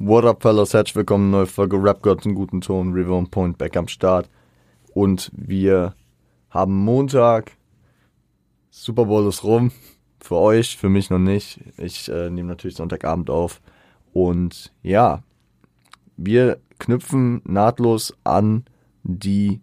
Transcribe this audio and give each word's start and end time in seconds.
What 0.00 0.24
up, 0.24 0.42
fellas? 0.42 0.74
Herzlich 0.74 0.94
willkommen, 0.94 1.32
neue 1.32 1.46
Folge 1.46 1.76
Rap 1.76 2.02
Gods 2.02 2.24
in 2.24 2.36
guten 2.36 2.60
Ton, 2.60 2.92
River 2.92 3.14
on 3.14 3.28
Point 3.28 3.58
back 3.58 3.76
am 3.76 3.88
Start. 3.88 4.30
Und 4.94 5.28
wir 5.34 5.96
haben 6.50 6.72
Montag, 6.84 7.56
Super 8.70 9.06
Bowl 9.06 9.28
ist 9.28 9.42
rum. 9.42 9.72
Für 10.20 10.36
euch, 10.36 10.76
für 10.76 10.88
mich 10.88 11.10
noch 11.10 11.18
nicht. 11.18 11.58
Ich 11.78 12.08
äh, 12.08 12.30
nehme 12.30 12.46
natürlich 12.46 12.76
Sonntagabend 12.76 13.28
auf. 13.28 13.60
Und 14.12 14.72
ja, 14.84 15.24
wir 16.16 16.60
knüpfen 16.78 17.42
nahtlos 17.44 18.16
an 18.22 18.66
die 19.02 19.60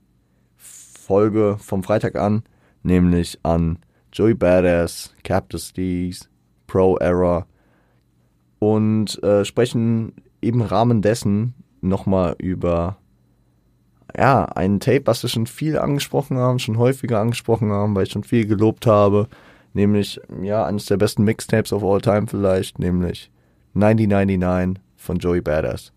Folge 0.57 1.55
vom 1.59 1.81
Freitag 1.81 2.17
an, 2.17 2.43
nämlich 2.83 3.39
an 3.43 3.79
Joey 4.11 4.33
Badass, 4.33 5.15
Captain 5.23 5.61
Steez, 5.61 6.27
Pro 6.67 6.97
Error 6.97 7.47
und 8.59 9.21
äh, 9.23 9.45
sprechen 9.45 10.11
im 10.47 10.61
Rahmen 10.61 11.01
dessen 11.01 11.53
nochmal 11.81 12.35
über 12.39 12.97
ja, 14.17 14.45
ein 14.45 14.79
Tape, 14.79 15.03
was 15.05 15.23
wir 15.23 15.29
schon 15.29 15.47
viel 15.47 15.77
angesprochen 15.77 16.37
haben, 16.37 16.59
schon 16.59 16.77
häufiger 16.77 17.19
angesprochen 17.19 17.71
haben, 17.71 17.95
weil 17.95 18.03
ich 18.03 18.11
schon 18.11 18.23
viel 18.23 18.45
gelobt 18.45 18.85
habe, 18.85 19.27
nämlich 19.73 20.19
ja, 20.41 20.65
eines 20.65 20.85
der 20.85 20.97
besten 20.97 21.23
Mixtapes 21.23 21.73
of 21.73 21.83
all 21.83 22.01
time 22.01 22.27
vielleicht, 22.27 22.79
nämlich 22.79 23.31
1999 23.75 24.81
von 24.95 25.17
Joey 25.17 25.41
Badass. 25.41 25.91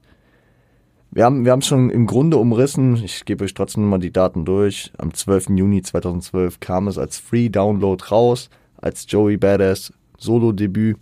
Wir 1.11 1.25
haben 1.25 1.45
wir 1.45 1.53
haben 1.53 1.63
schon 1.63 1.89
im 1.89 2.07
Grunde 2.07 2.37
umrissen. 2.37 2.97
Ich 2.97 3.25
gebe 3.25 3.45
euch 3.45 3.55
trotzdem 3.55 3.89
mal 3.89 3.99
die 3.99 4.13
Daten 4.13 4.45
durch. 4.45 4.93
Am 4.99 5.15
12. 5.15 5.51
Juni 5.51 5.81
2012 5.81 6.61
kam 6.61 6.87
es 6.87 6.99
als 6.99 7.19
Free 7.19 7.49
Download 7.49 8.05
raus, 8.11 8.51
als 8.77 9.07
Joey 9.09 9.39
Badass 9.39 9.93
Solo-Debüt, 10.19 10.99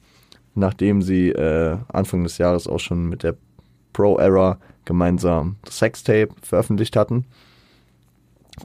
nachdem 0.55 1.03
sie 1.03 1.31
äh, 1.31 1.77
Anfang 1.89 2.23
des 2.23 2.39
Jahres 2.39 2.69
auch 2.69 2.79
schon 2.79 3.09
mit 3.09 3.25
der 3.25 3.37
Pro 3.97 4.19
Era 4.19 4.59
gemeinsam 4.85 5.57
das 5.65 5.79
Sextape 5.79 6.29
veröffentlicht 6.43 6.97
hatten. 6.97 7.25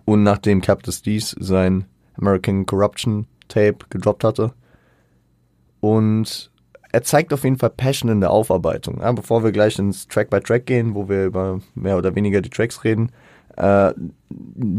Und 0.04 0.24
nachdem 0.24 0.60
Captain 0.60 0.94
Dees 1.06 1.34
sein 1.40 1.86
American 2.18 2.66
Corruption 2.66 3.28
Tape 3.48 3.78
gedroppt 3.90 4.26
hatte. 4.26 4.54
Und 5.80 6.52
er 6.92 7.04
zeigt 7.04 7.32
auf 7.32 7.46
jeden 7.46 7.58
Fall 7.58 7.70
Passion 7.70 8.12
in 8.12 8.20
der 8.20 8.32
Aufarbeitung. 8.32 9.00
Ja, 9.00 9.14
bevor 9.14 9.42
wir 9.42 9.54
gleich 9.54 9.80
ins 9.80 10.06
Track 10.10 10.30
by 10.30 10.42
Track 10.42 10.66
gehen, 10.66 10.96
wo 10.96 11.08
wir 11.08 11.26
über 11.26 11.62
mehr 11.76 11.98
oder 11.98 12.14
weniger 12.14 12.42
die 12.42 12.50
Tracks 12.50 12.84
reden, 12.84 13.10
äh, 13.56 13.94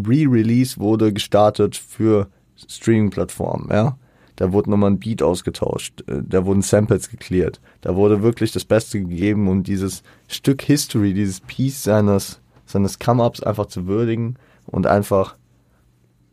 Re-Release 0.06 0.78
wurde 0.78 1.14
gestartet 1.14 1.76
für 1.76 2.28
Streaming-Plattformen. 2.68 3.70
Ja? 3.70 3.96
Da 4.36 4.52
wurde 4.52 4.70
nochmal 4.70 4.90
ein 4.90 4.98
Beat 4.98 5.22
ausgetauscht, 5.22 6.02
äh, 6.08 6.22
da 6.26 6.44
wurden 6.46 6.62
Samples 6.62 7.10
geklärt, 7.10 7.60
da 7.82 7.96
wurde 7.96 8.22
wirklich 8.22 8.52
das 8.52 8.64
Beste 8.64 9.00
gegeben 9.00 9.48
und 9.48 9.64
dieses 9.64 10.02
Stück 10.28 10.62
History, 10.62 11.12
dieses 11.12 11.40
Piece 11.40 11.82
seines, 11.82 12.40
seines 12.66 12.98
Come-Ups 12.98 13.42
einfach 13.42 13.66
zu 13.66 13.86
würdigen 13.86 14.36
und 14.66 14.86
einfach, 14.86 15.36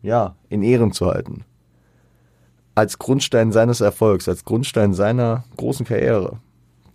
ja, 0.01 0.35
in 0.47 0.63
Ehren 0.63 0.93
zu 0.93 1.07
halten 1.07 1.43
als 2.79 2.97
Grundstein 2.97 3.51
seines 3.51 3.81
Erfolgs, 3.81 4.29
als 4.29 4.45
Grundstein 4.45 4.93
seiner 4.93 5.43
großen 5.57 5.85
Karriere, 5.85 6.39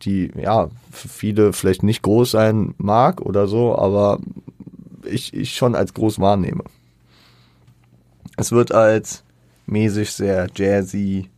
die 0.03 0.33
ja 0.35 0.69
für 0.91 1.09
viele 1.09 1.53
vielleicht 1.53 1.83
nicht 1.83 2.03
groß 2.03 2.31
sein 2.31 2.75
mag 2.79 3.21
oder 3.21 3.47
so, 3.47 3.77
aber 3.77 4.19
ich, 5.05 5.35
ich 5.35 5.55
schon 5.55 5.75
als 5.75 5.93
groß 5.93 6.21
wahrnehme. 6.21 6.65
Es 8.39 8.51
wird 8.51 8.73
als 8.73 9.24
mäßig 9.67 10.13
sehr 10.13 10.49
jazzy, 10.55 11.31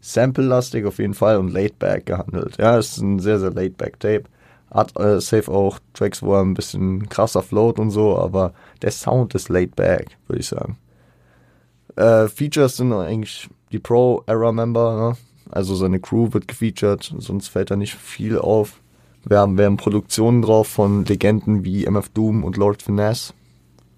sample-lastig 0.00 0.84
auf 0.84 0.98
jeden 0.98 1.14
Fall 1.14 1.38
und 1.38 1.48
laid-back 1.52 2.06
gehandelt. 2.06 2.56
Ja, 2.58 2.78
es 2.78 2.92
ist 2.92 2.98
ein 2.98 3.18
sehr, 3.18 3.38
sehr 3.38 3.50
laid-back 3.50 4.00
Tape. 4.00 4.24
Hat 4.70 4.98
äh, 4.98 5.20
safe 5.20 5.50
auch 5.50 5.78
Tracks, 5.92 6.22
wo 6.22 6.34
er 6.34 6.42
ein 6.42 6.54
bisschen 6.54 7.08
krasser 7.08 7.42
float 7.42 7.78
und 7.78 7.90
so, 7.90 8.18
aber 8.18 8.52
der 8.82 8.90
Sound 8.90 9.34
ist 9.34 9.48
laid-back, 9.48 10.16
würde 10.26 10.40
ich 10.40 10.48
sagen. 10.48 10.76
Äh, 11.96 12.28
Features 12.28 12.76
sind 12.76 12.92
eigentlich 12.92 13.48
die 13.70 13.78
Pro-Era-Member, 13.78 15.10
ne? 15.10 15.16
also 15.50 15.74
seine 15.74 16.00
Crew 16.00 16.32
wird 16.32 16.48
gefeatured, 16.48 17.14
sonst 17.18 17.48
fällt 17.48 17.70
da 17.70 17.76
nicht 17.76 17.94
viel 17.94 18.38
auf. 18.38 18.80
Wir 19.24 19.38
haben, 19.38 19.56
wir 19.56 19.64
haben 19.64 19.76
Produktionen 19.76 20.42
drauf 20.42 20.68
von 20.68 21.04
Legenden 21.04 21.64
wie 21.64 21.86
MF 21.86 22.10
Doom 22.10 22.44
und 22.44 22.56
Lord 22.56 22.82
Finesse. 22.82 23.32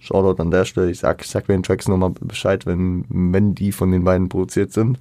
Shoutout 0.06 0.40
an 0.40 0.50
der 0.50 0.64
Stelle. 0.64 0.90
Ich 0.90 1.00
sag, 1.00 1.22
ich 1.22 1.28
sag 1.28 1.46
den 1.46 1.62
Tracks 1.62 1.88
nochmal 1.88 2.10
Bescheid, 2.20 2.64
wenn, 2.66 3.04
wenn 3.08 3.54
die 3.54 3.72
von 3.72 3.90
den 3.90 4.04
beiden 4.04 4.28
produziert 4.28 4.72
sind. 4.72 5.00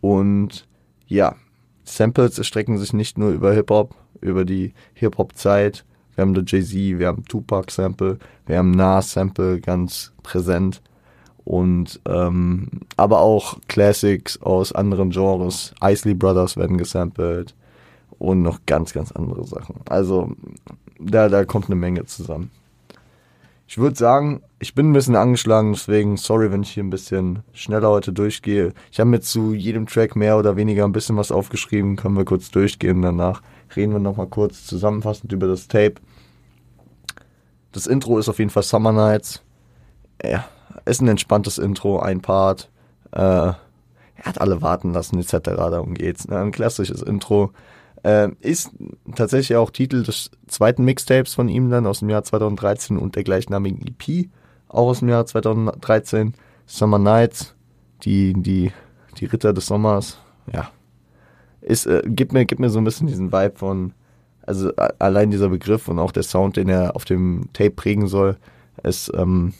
Und 0.00 0.66
ja, 1.06 1.36
Samples 1.84 2.38
erstrecken 2.38 2.78
sich 2.78 2.92
nicht 2.92 3.18
nur 3.18 3.30
über 3.30 3.52
Hip-Hop, 3.52 3.94
über 4.20 4.44
die 4.44 4.72
Hip-Hop-Zeit. 4.94 5.84
Wir 6.14 6.22
haben 6.22 6.34
The 6.34 6.42
Jay-Z, 6.46 6.98
wir 6.98 7.08
haben 7.08 7.24
Tupac-Sample, 7.24 8.18
wir 8.46 8.58
haben 8.58 8.70
Nas-Sample 8.70 9.60
ganz 9.60 10.12
präsent 10.22 10.80
und 11.44 12.00
ähm, 12.08 12.68
aber 12.96 13.20
auch 13.20 13.58
Classics 13.68 14.40
aus 14.40 14.72
anderen 14.72 15.10
Genres. 15.10 15.74
Isley 15.82 16.14
Brothers 16.14 16.56
werden 16.56 16.78
gesampelt 16.78 17.54
und 18.18 18.42
noch 18.42 18.60
ganz, 18.64 18.92
ganz 18.92 19.12
andere 19.12 19.44
Sachen. 19.44 19.76
Also 19.88 20.32
da, 20.98 21.28
da 21.28 21.44
kommt 21.44 21.66
eine 21.66 21.76
Menge 21.76 22.06
zusammen. 22.06 22.50
Ich 23.66 23.78
würde 23.78 23.96
sagen, 23.96 24.42
ich 24.58 24.74
bin 24.74 24.90
ein 24.90 24.92
bisschen 24.92 25.16
angeschlagen, 25.16 25.72
deswegen 25.72 26.16
sorry, 26.16 26.52
wenn 26.52 26.62
ich 26.62 26.70
hier 26.70 26.84
ein 26.84 26.90
bisschen 26.90 27.42
schneller 27.52 27.88
heute 27.88 28.12
durchgehe. 28.12 28.72
Ich 28.92 29.00
habe 29.00 29.10
mir 29.10 29.20
zu 29.20 29.54
jedem 29.54 29.86
Track 29.86 30.16
mehr 30.16 30.38
oder 30.38 30.56
weniger 30.56 30.84
ein 30.84 30.92
bisschen 30.92 31.16
was 31.16 31.32
aufgeschrieben, 31.32 31.96
können 31.96 32.16
wir 32.16 32.24
kurz 32.24 32.50
durchgehen. 32.50 33.00
Danach 33.02 33.42
reden 33.74 33.92
wir 33.92 34.00
nochmal 34.00 34.26
kurz 34.26 34.66
zusammenfassend 34.66 35.32
über 35.32 35.46
das 35.46 35.66
Tape. 35.66 35.94
Das 37.72 37.86
Intro 37.86 38.18
ist 38.18 38.28
auf 38.28 38.38
jeden 38.38 38.50
Fall 38.50 38.62
Summer 38.62 38.92
Nights. 38.92 39.42
Ja, 40.22 40.44
ist 40.84 41.00
ein 41.00 41.08
entspanntes 41.08 41.58
Intro, 41.58 41.98
ein 41.98 42.20
Part. 42.20 42.70
Äh, 43.12 43.52
er 44.16 44.24
hat 44.24 44.40
alle 44.40 44.62
warten 44.62 44.92
lassen, 44.92 45.18
etc. 45.18 45.38
Darum 45.56 45.94
geht's. 45.94 46.28
Ne? 46.28 46.38
Ein 46.38 46.52
klassisches 46.52 47.02
Intro. 47.02 47.50
Äh, 48.04 48.32
ist 48.40 48.70
tatsächlich 49.14 49.56
auch 49.56 49.70
Titel 49.70 50.02
des 50.02 50.30
zweiten 50.46 50.84
Mixtapes 50.84 51.34
von 51.34 51.48
ihm 51.48 51.70
dann 51.70 51.86
aus 51.86 52.00
dem 52.00 52.10
Jahr 52.10 52.22
2013 52.22 52.98
und 52.98 53.16
der 53.16 53.24
gleichnamigen 53.24 53.80
EP, 53.86 54.28
auch 54.68 54.88
aus 54.88 54.98
dem 54.98 55.08
Jahr 55.08 55.24
2013. 55.24 56.34
Summer 56.66 56.98
Nights, 56.98 57.54
die, 58.02 58.34
die, 58.34 58.72
die 59.18 59.24
Ritter 59.24 59.52
des 59.52 59.66
Sommers. 59.66 60.18
Ja. 60.52 60.70
Ist, 61.62 61.86
äh, 61.86 62.02
gibt 62.04 62.32
mir, 62.32 62.44
gibt 62.44 62.60
mir 62.60 62.70
so 62.70 62.78
ein 62.78 62.84
bisschen 62.84 63.06
diesen 63.06 63.32
Vibe 63.32 63.56
von, 63.56 63.94
also 64.42 64.70
allein 64.98 65.30
dieser 65.30 65.48
Begriff 65.48 65.88
und 65.88 65.98
auch 65.98 66.12
der 66.12 66.22
Sound, 66.22 66.56
den 66.58 66.68
er 66.68 66.96
auf 66.96 67.06
dem 67.06 67.48
Tape 67.54 67.70
prägen 67.70 68.06
soll, 68.06 68.36
ist, 68.82 69.10
ähm, 69.14 69.54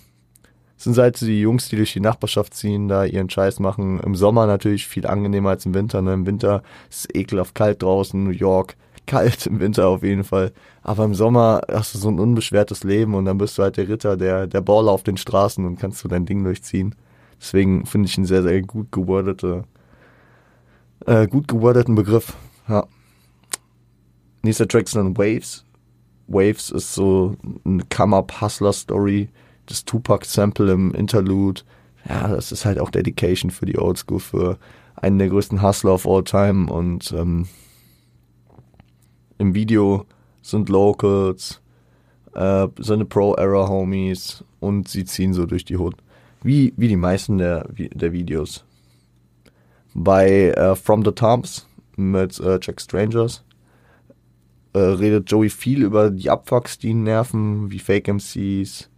sind 0.84 0.97
halt 0.99 1.21
die 1.21 1.41
Jungs, 1.41 1.69
die 1.69 1.77
durch 1.77 1.93
die 1.93 2.00
Nachbarschaft 2.00 2.55
ziehen, 2.55 2.89
da 2.89 3.05
ihren 3.05 3.31
Scheiß 3.31 3.59
machen. 3.59 4.00
Im 4.00 4.15
Sommer 4.15 4.47
natürlich 4.47 4.87
viel 4.87 5.06
angenehmer 5.06 5.50
als 5.50 5.67
im 5.67 5.75
Winter. 5.75 6.03
Ne? 6.03 6.12
Im 6.12 6.27
Winter 6.27 6.62
ist 6.91 7.06
es 7.11 7.15
ekelhaft 7.15 7.55
kalt 7.55 7.83
draußen, 7.83 8.22
New 8.22 8.31
York. 8.31 8.77
Kalt 9.06 9.47
im 9.47 9.61
Winter 9.61 9.89
auf 9.89 10.03
jeden 10.03 10.25
Fall. 10.25 10.53
Aber 10.83 11.05
im 11.05 11.15
Sommer 11.15 11.61
hast 11.71 11.94
du 11.94 11.99
so 11.99 12.09
ein 12.09 12.19
unbeschwertes 12.19 12.84
Leben 12.84 13.15
und 13.15 13.27
dann 13.27 13.37
bist 13.37 13.59
du 13.59 13.62
halt 13.62 13.77
der 13.77 13.87
Ritter, 13.87 14.17
der, 14.17 14.47
der 14.47 14.62
Baller 14.62 14.93
auf 14.93 15.03
den 15.03 15.19
Straßen 15.19 15.62
und 15.67 15.78
kannst 15.78 16.03
du 16.03 16.09
dein 16.09 16.25
Ding 16.25 16.43
durchziehen. 16.43 16.94
Deswegen 17.39 17.84
finde 17.84 18.09
ich 18.09 18.17
einen 18.17 18.25
sehr, 18.25 18.43
sehr 18.43 18.62
gut 18.62 18.91
gewordete, 18.93 19.65
äh, 21.05 21.27
gut 21.27 21.49
gewordeten 21.49 21.97
Begriff. 21.97 22.34
Ja. 22.67 22.87
Nächster 24.43 24.67
Track 24.67 24.87
ist 24.87 24.97
dann 24.97 25.19
Waves. 25.19 25.67
Waves 26.27 26.71
ist 26.71 26.94
so 26.94 27.37
eine 27.67 27.83
Come-Up-Hustler-Story 27.94 29.28
das 29.67 29.85
Tupac-Sample 29.85 30.73
im 30.73 30.95
Interlude. 30.95 31.63
Ja, 32.09 32.29
das 32.29 32.53
ist 32.53 32.65
halt 32.65 32.79
auch 32.79 32.91
Dedication 32.91 33.51
für 33.51 33.67
die 33.67 33.79
Oldschool, 33.79 34.21
für 34.21 34.59
einen 34.97 35.19
der 35.19 35.29
größten 35.29 35.63
Hustler 35.63 35.95
of 35.95 36.07
all 36.07 36.25
time. 36.25 36.73
Und 36.73 37.13
ähm, 37.13 37.49
im 39.39 39.55
Video 39.55 40.07
sind 40.43 40.69
Locals, 40.69 41.61
äh, 42.35 42.69
seine 42.79 43.05
Pro-Era-Homies 43.05 44.44
und 44.61 44.88
sie 44.88 45.05
ziehen 45.05 45.33
so 45.33 45.47
durch 45.47 45.65
die 45.65 45.77
Hood. 45.77 45.97
Wie, 46.43 46.75
wie 46.77 46.88
die 46.88 46.97
meisten 46.97 47.38
der, 47.38 47.67
der 47.73 48.12
Videos. 48.12 48.65
Bei 49.94 50.50
äh, 50.50 50.75
From 50.75 51.05
the 51.05 51.12
Tombs 51.12 51.67
mit 51.97 52.38
äh, 52.41 52.59
Jack 52.61 52.81
Strangers 52.81 53.44
äh, 54.75 54.79
redet 54.79 55.31
Joey 55.31 55.49
viel 55.49 55.83
über 55.83 56.11
die 56.11 56.29
Abfucks, 56.29 56.79
die 56.79 56.88
ihn 56.88 57.05
nerven, 57.05 57.71
wie 57.71 57.79
Fake 57.79 58.09
MCs, 58.09 58.91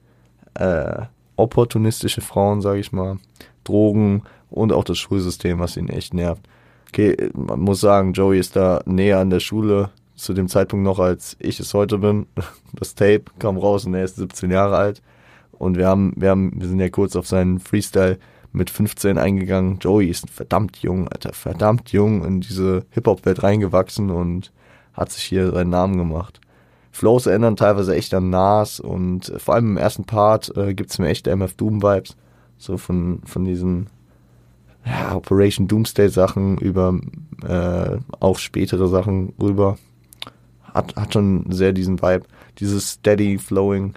äh, 0.61 1.07
opportunistische 1.37 2.21
Frauen, 2.21 2.61
sage 2.61 2.81
ich 2.81 2.93
mal, 2.93 3.19
Drogen 3.65 4.23
und 4.51 4.73
auch 4.73 4.85
das 4.85 4.99
Schulsystem, 4.99 5.59
was 5.59 5.77
ihn 5.77 5.89
echt 5.89 6.15
nervt. 6.15 6.43
Okay, 6.89 7.31
man 7.35 7.61
muss 7.61 7.81
sagen, 7.81 8.13
Joey 8.13 8.39
ist 8.39 8.57
da 8.57 8.83
näher 8.87 9.19
an 9.19 9.31
der 9.31 9.41
Schule 9.41 9.91
zu 10.15 10.33
dem 10.33 10.49
Zeitpunkt 10.49 10.85
noch, 10.85 10.99
als 10.99 11.37
ich 11.39 11.61
es 11.61 11.75
heute 11.75 11.99
bin. 11.99 12.27
Das 12.73 12.95
Tape 12.95 13.25
kam 13.39 13.57
raus 13.57 13.87
und 13.87 13.95
er 13.95 14.05
ist 14.05 14.17
17 14.17 14.51
Jahre 14.51 14.77
alt. 14.77 15.03
Und 15.53 15.79
wir 15.79 15.87
haben, 15.87 16.13
wir 16.17 16.29
haben, 16.29 16.53
wir 16.61 16.69
sind 16.69 16.79
ja 16.79 16.91
kurz 16.91 17.17
auf 17.17 17.27
seinen 17.27 17.59
Freestyle 17.59 18.19
mit 18.53 18.69
15 18.69 19.17
eingegangen. 19.17 19.79
Joey 19.79 20.09
ist 20.09 20.29
verdammt 20.29 20.79
jung, 20.79 21.09
Alter, 21.09 21.33
verdammt 21.33 21.93
jung 21.93 22.23
in 22.25 22.41
diese 22.41 22.85
Hip-Hop-Welt 22.91 23.43
reingewachsen 23.43 24.11
und 24.11 24.53
hat 24.93 25.11
sich 25.11 25.25
hier 25.25 25.53
seinen 25.53 25.71
Namen 25.71 25.97
gemacht. 25.97 26.41
Flows 26.97 27.27
erinnern 27.27 27.57
teilweise 27.57 27.95
echt 27.95 28.15
an 28.15 28.31
Nas 28.31 28.81
und 28.81 29.29
äh, 29.29 29.39
vor 29.39 29.55
allem 29.55 29.73
im 29.73 29.77
ersten 29.77 30.05
Part 30.05 30.57
äh, 30.57 30.75
gibt 30.75 30.91
es 30.91 30.99
mir 30.99 31.09
echt 31.09 31.27
MF 31.27 31.55
Doom 31.55 31.83
Vibes. 31.83 32.17
So 32.59 32.79
von, 32.79 33.21
von 33.27 33.45
diesen 33.45 33.89
ja, 34.87 35.15
Operation 35.15 35.69
Doomsday 35.69 36.09
Sachen 36.09 36.57
über 36.59 36.99
äh, 37.47 37.99
auch 38.19 38.39
spätere 38.39 38.89
Sachen 38.89 39.35
rüber. 39.41 39.77
Hat, 40.73 40.97
hat 40.97 41.13
schon 41.13 41.45
sehr 41.51 41.73
diesen 41.73 42.01
Vibe. 42.01 42.25
Dieses 42.59 42.93
steady 42.93 43.39
flowing. 43.39 43.95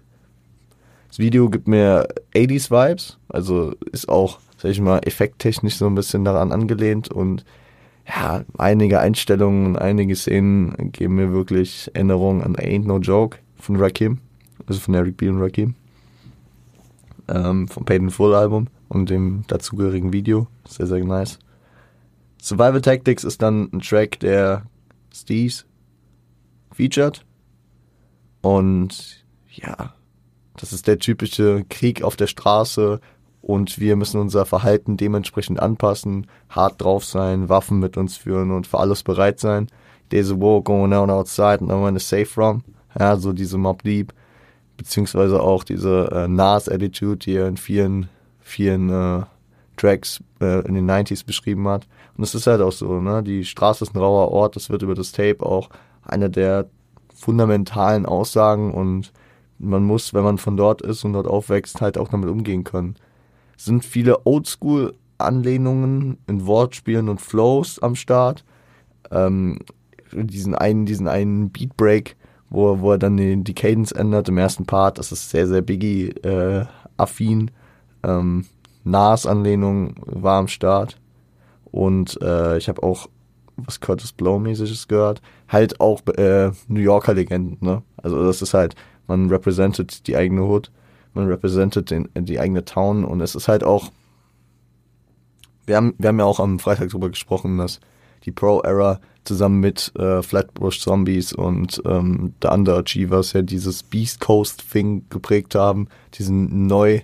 Das 1.08 1.20
Video 1.20 1.50
gibt 1.50 1.68
mir 1.68 2.08
80s 2.36 2.70
Vibes, 2.70 3.18
also 3.30 3.74
ist 3.92 4.10
auch, 4.10 4.40
sag 4.58 4.72
ich 4.72 4.82
mal, 4.82 5.00
effekttechnisch 5.00 5.78
so 5.78 5.88
ein 5.88 5.96
bisschen 5.96 6.24
daran 6.24 6.52
angelehnt 6.52 7.10
und 7.10 7.46
ja, 8.10 8.44
einige 8.58 9.00
Einstellungen, 9.00 9.78
einige 9.78 10.16
Szenen 10.16 10.92
geben 10.92 11.16
mir 11.16 11.32
wirklich 11.32 11.92
Erinnerungen 11.94 12.42
an 12.42 12.56
Ain't 12.56 12.86
No 12.86 12.98
Joke 12.98 13.38
von 13.56 13.76
Rakim, 13.76 14.20
also 14.66 14.80
von 14.80 14.96
Eric 14.96 15.18
B. 15.18 15.30
und 15.30 15.40
Rakim, 15.40 15.76
ähm, 17.28 17.68
vom 17.68 17.86
Paid 17.86 18.02
in 18.02 18.10
Full 18.10 18.34
Album 18.34 18.68
und 18.88 19.10
dem 19.10 19.44
dazugehörigen 19.48 20.12
Video. 20.12 20.48
Sehr, 20.68 20.88
sehr 20.88 21.04
nice. 21.04 21.38
Survival 22.42 22.82
Tactics 22.82 23.24
ist 23.24 23.42
dann 23.42 23.70
ein 23.72 23.82
Track, 23.82 24.20
der 24.22 24.64
Steez 25.14 25.66
featured. 26.72 27.26
Und 28.42 29.24
ja, 29.52 29.94
das 30.58 30.74
ist 30.74 30.88
der 30.88 30.98
typische 30.98 31.66
Krieg 31.70 32.02
auf 32.02 32.16
der 32.16 32.28
Straße, 32.28 33.02
und 33.42 33.80
wir 33.80 33.96
müssen 33.96 34.20
unser 34.20 34.46
Verhalten 34.46 34.98
dementsprechend 34.98 35.60
anpassen, 35.60 36.28
hart 36.50 36.82
drauf 36.82 37.06
sein, 37.06 37.50
Waffen 37.50 37.80
mit 37.80 37.98
uns 37.98 38.18
führen 38.18 38.52
und 38.52 38.68
für 38.68 38.80
alles 38.80 39.04
bereit 39.04 39.40
sein. 39.40 39.68
There's 40.10 40.32
a 40.32 40.36
war 40.36 40.62
going 40.62 40.94
on 40.94 41.10
outside 41.10 41.60
and 41.62 41.70
I 41.70 41.74
want 41.74 41.98
to 41.98 42.04
save 42.04 42.26
from. 42.26 42.64
Ja, 43.00 43.16
so 43.18 43.32
diese 43.32 43.58
Mob 43.58 43.84
Deep, 43.84 44.14
beziehungsweise 44.76 45.42
auch 45.42 45.64
diese 45.64 46.10
äh, 46.12 46.28
Nas-Attitude, 46.28 47.18
die 47.18 47.36
er 47.36 47.48
in 47.48 47.58
vielen, 47.58 48.10
vielen 48.40 48.90
äh, 48.90 49.24
Tracks 49.78 50.22
äh, 50.42 50.66
in 50.68 50.74
den 50.74 50.90
90s 50.90 51.26
beschrieben 51.26 51.68
hat. 51.68 51.88
Und 52.18 52.24
es 52.24 52.36
ist 52.36 52.48
halt 52.48 52.62
auch 52.62 52.72
so, 52.72 53.00
ne? 53.00 53.24
Die 53.24 53.46
Straße 53.46 53.84
ist 53.84 53.96
ein 53.96 54.00
rauer 54.00 54.32
Ort, 54.32 54.56
das 54.56 54.70
wird 54.70 54.82
über 54.82 54.96
das 54.96 55.12
Tape 55.12 55.46
auch 55.46 55.70
eine 56.04 56.30
der 56.30 56.68
fundamentalen 57.14 58.06
Aussagen 58.06 58.74
und 58.74 59.14
man 59.60 59.84
muss, 59.84 60.14
wenn 60.14 60.24
man 60.24 60.38
von 60.38 60.58
dort 60.58 60.82
ist 60.82 61.04
und 61.04 61.14
dort 61.14 61.28
aufwächst, 61.28 61.82
halt 61.82 61.98
auch 61.98 62.08
damit 62.08 62.30
umgehen 62.30 62.64
können 62.64 62.96
sind 63.60 63.84
viele 63.84 64.26
Oldschool-Anlehnungen 64.26 66.18
in 66.28 66.46
Wortspielen 66.46 67.10
und 67.10 67.20
Flows 67.20 67.80
am 67.80 67.96
Start. 67.96 68.46
Ähm, 69.12 69.60
diesen 70.12 70.56
einen, 70.56 70.86
diesen 70.86 71.08
einen 71.08 71.50
Beatbreak, 71.50 72.16
wo, 72.50 72.80
wo 72.80 72.94
er 72.94 72.98
dann 72.98 73.18
die, 73.18 73.44
die 73.44 73.54
Cadence 73.54 73.92
ändert 73.92 74.30
im 74.30 74.38
ersten 74.38 74.66
Part, 74.66 74.98
das 74.98 75.12
ist 75.12 75.30
sehr, 75.30 75.48
sehr 75.48 75.62
Biggie-affin. 75.62 77.52
Äh, 78.04 78.10
ähm, 78.10 78.46
Nas-Anlehnung 78.86 79.96
war 80.06 80.40
am 80.40 80.48
Start. 80.48 80.98
Und 81.66 82.20
äh, 82.22 82.58
ich 82.58 82.70
habe 82.70 82.82
auch 82.82 83.08
was 83.58 83.82
Curtis 83.82 84.14
Blow-mäßiges 84.14 84.88
gehört. 84.88 85.22
Halt 85.50 85.82
auch 85.82 86.02
äh, 86.16 86.52
New 86.70 86.80
Yorker 86.80 87.14
Legenden, 87.14 87.58
ne? 87.60 87.84
Also 87.98 88.24
das 88.26 88.42
ist 88.42 88.54
halt, 88.54 88.76
man 89.08 89.30
represented 89.30 90.08
die 90.08 90.16
eigene 90.16 90.44
Hood 90.44 90.72
man 91.14 91.28
represented 91.28 91.90
den, 91.90 92.10
die 92.16 92.40
eigene 92.40 92.66
Town 92.66 93.04
und 93.04 93.22
es 93.22 93.36
ist 93.36 93.48
halt 93.48 93.64
auch, 93.64 93.92
wir 95.66 95.76
haben, 95.76 95.94
wir 95.98 96.10
haben 96.10 96.20
ja 96.20 96.26
auch 96.26 96.40
am 96.40 96.60
Freitag 96.60 96.90
darüber 96.90 97.10
gesprochen, 97.10 97.58
dass 97.58 97.80
die 98.26 98.32
Pro-Era 98.32 99.00
zusammen 99.24 99.60
mit 99.60 99.94
äh, 99.96 100.22
Flatbush 100.22 100.82
Zombies 100.82 101.34
und 101.34 101.82
ähm, 101.86 102.34
The 102.42 102.50
Underachievers 102.50 103.34
ja 103.34 103.42
dieses 103.42 103.84
Beast 103.84 104.20
Coast-Thing 104.20 105.06
geprägt 105.10 105.56
haben, 105.56 105.88
diesen 106.16 106.68
neu, 106.68 107.02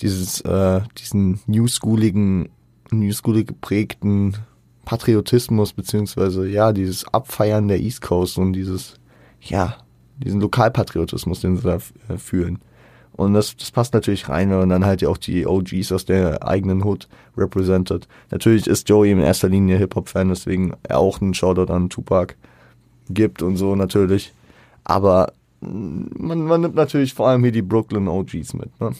dieses, 0.00 0.40
äh, 0.42 0.80
diesen 0.98 1.40
newschooligen, 1.46 2.48
newschoolig 2.90 3.48
geprägten 3.48 4.36
Patriotismus, 4.84 5.72
beziehungsweise 5.72 6.46
ja, 6.48 6.72
dieses 6.72 7.06
Abfeiern 7.12 7.68
der 7.68 7.80
East 7.80 8.02
Coast 8.02 8.38
und 8.38 8.52
dieses, 8.52 8.94
ja, 9.40 9.76
diesen 10.18 10.40
Lokalpatriotismus, 10.40 11.40
den 11.40 11.56
sie 11.56 11.62
da 11.62 11.78
äh, 12.08 12.16
fühlen. 12.16 12.60
Und 13.16 13.32
das, 13.32 13.56
das 13.56 13.70
passt 13.70 13.94
natürlich 13.94 14.28
rein, 14.28 14.50
wenn 14.50 14.58
man 14.58 14.68
dann 14.68 14.84
halt 14.84 15.00
ja 15.00 15.08
auch 15.08 15.16
die 15.16 15.46
OGs 15.46 15.90
aus 15.90 16.04
der 16.04 16.46
eigenen 16.46 16.84
Hood 16.84 17.08
represented. 17.36 18.06
Natürlich 18.30 18.66
ist 18.66 18.88
Joey 18.88 19.10
in 19.10 19.20
erster 19.20 19.48
Linie 19.48 19.78
Hip-Hop-Fan, 19.78 20.28
deswegen 20.28 20.74
er 20.82 20.98
auch 20.98 21.20
einen 21.20 21.32
Shoutout 21.32 21.72
an 21.72 21.88
Tupac 21.88 22.34
gibt 23.08 23.40
und 23.40 23.56
so 23.56 23.74
natürlich. 23.74 24.34
Aber 24.84 25.32
man, 25.60 26.42
man 26.42 26.60
nimmt 26.60 26.74
natürlich 26.74 27.14
vor 27.14 27.28
allem 27.28 27.42
hier 27.42 27.52
die 27.52 27.62
Brooklyn 27.62 28.06
OGs 28.06 28.52
mit. 28.52 28.80
Ne? 28.80 28.92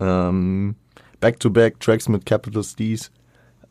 Ähm, 0.00 0.76
Back-to-Back 1.20 1.78
Tracks 1.78 2.08
mit 2.08 2.24
Capital 2.24 2.64
Steez, 2.64 3.10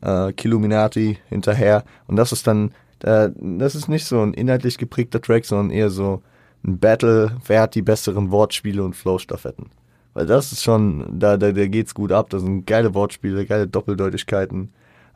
äh, 0.01 0.31
Killuminati 0.33 1.17
hinterher. 1.29 1.83
Und 2.05 2.17
das 2.17 2.31
ist 2.31 2.45
dann, 2.45 2.71
äh, 3.01 3.29
das 3.35 3.73
ist 3.73 3.87
nicht 3.87 4.05
so 4.05 4.21
ein 4.21 4.35
inhaltlich 4.35 4.77
geprägter 4.77 5.21
Track, 5.21 5.45
sondern 5.45 5.71
eher 5.71 5.89
so 5.89 6.21
ein 6.65 6.79
Battle, 6.79 7.37
wer 7.45 7.61
hat 7.61 7.75
die 7.75 7.81
besseren 7.81 8.31
Wortspiele 8.31 8.83
und 8.83 8.95
Flow-Staffetten. 8.95 9.69
Weil 10.13 10.25
das 10.25 10.51
ist 10.51 10.63
schon, 10.63 11.19
da, 11.19 11.37
da, 11.37 11.51
da 11.51 11.67
geht's 11.67 11.93
gut 11.93 12.11
ab, 12.11 12.29
da 12.29 12.39
sind 12.39 12.65
geile 12.65 12.93
Wortspiele, 12.93 13.45
geile 13.45 13.67
Doppeldeutigkeiten 13.67 14.71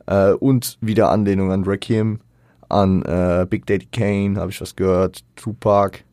äh, 0.08 0.32
und 0.32 0.78
wieder 0.82 1.10
Anlehnung 1.12 1.52
an 1.52 1.64
Rakim, 1.66 2.20
an 2.68 3.04
äh, 3.04 3.46
Big 3.50 3.66
Daddy 3.66 3.88
Kane, 3.92 4.40
habe 4.40 4.52
ich 4.52 4.60
was 4.60 4.76
gehört, 4.76 5.24
Tupac 5.36 6.04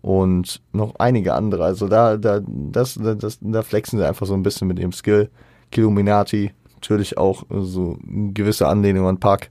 und 0.00 0.62
noch 0.72 0.94
einige 0.98 1.34
andere. 1.34 1.64
Also 1.64 1.88
da, 1.88 2.16
da, 2.16 2.40
das, 2.46 2.98
das, 2.98 3.38
da 3.40 3.62
flexen 3.62 3.98
sie 3.98 4.06
einfach 4.06 4.26
so 4.26 4.34
ein 4.34 4.42
bisschen 4.42 4.68
mit 4.68 4.78
ihrem 4.78 4.92
Skill. 4.92 5.30
Killuminati, 5.70 6.52
natürlich 6.74 7.18
auch 7.18 7.44
so 7.50 7.98
eine 8.06 8.32
gewisse 8.32 8.68
Anlehnung 8.68 9.06
an 9.08 9.18
Pac, 9.18 9.50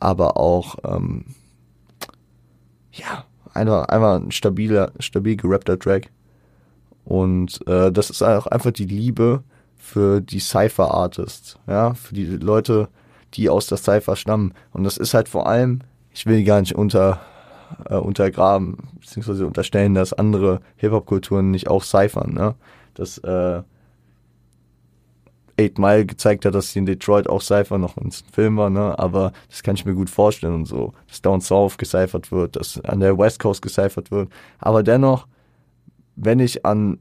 aber 0.00 0.36
auch, 0.36 0.76
ähm, 0.84 1.24
ja, 2.92 3.24
einfach, 3.56 3.86
einfach 3.86 4.16
ein 4.16 4.30
stabiler, 4.30 4.92
stabil 4.98 5.36
gerappter 5.36 5.78
Track. 5.78 6.10
Und 7.04 7.66
äh, 7.66 7.92
das 7.92 8.10
ist 8.10 8.22
auch 8.22 8.46
einfach 8.46 8.72
die 8.72 8.86
Liebe 8.86 9.42
für 9.76 10.20
die 10.20 10.40
Cypher-Artists, 10.40 11.58
ja, 11.68 11.94
für 11.94 12.14
die 12.14 12.24
Leute, 12.24 12.88
die 13.34 13.48
aus 13.48 13.66
der 13.68 13.78
Cypher 13.78 14.16
stammen. 14.16 14.52
Und 14.72 14.84
das 14.84 14.96
ist 14.96 15.14
halt 15.14 15.28
vor 15.28 15.46
allem, 15.46 15.80
ich 16.12 16.26
will 16.26 16.42
gar 16.44 16.60
nicht 16.60 16.74
unter, 16.74 17.20
äh, 17.88 17.94
untergraben, 17.94 18.78
beziehungsweise 19.00 19.46
unterstellen, 19.46 19.94
dass 19.94 20.12
andere 20.12 20.60
Hip-Hop-Kulturen 20.76 21.50
nicht 21.50 21.68
auch 21.68 21.84
cyphern, 21.84 22.32
ne? 22.32 22.54
Das, 22.94 23.18
äh, 23.18 23.62
Eight 25.58 25.78
Mile 25.78 26.04
gezeigt 26.04 26.44
hat, 26.44 26.54
dass 26.54 26.72
sie 26.72 26.80
in 26.80 26.86
Detroit 26.86 27.28
auch 27.28 27.40
Cypher 27.40 27.78
noch 27.78 27.96
ein 27.96 28.10
Film 28.10 28.56
war, 28.56 28.70
ne? 28.70 28.98
Aber 28.98 29.32
das 29.48 29.62
kann 29.62 29.74
ich 29.74 29.84
mir 29.84 29.94
gut 29.94 30.10
vorstellen 30.10 30.54
und 30.54 30.66
so, 30.66 30.92
dass 31.08 31.22
Down 31.22 31.40
South 31.40 31.78
gecyphert 31.78 32.30
wird, 32.30 32.56
dass 32.56 32.78
an 32.84 33.00
der 33.00 33.16
West 33.16 33.38
Coast 33.38 33.62
gecyphert 33.62 34.10
wird. 34.10 34.28
Aber 34.58 34.82
dennoch, 34.82 35.26
wenn 36.14 36.40
ich 36.40 36.66
an 36.66 36.98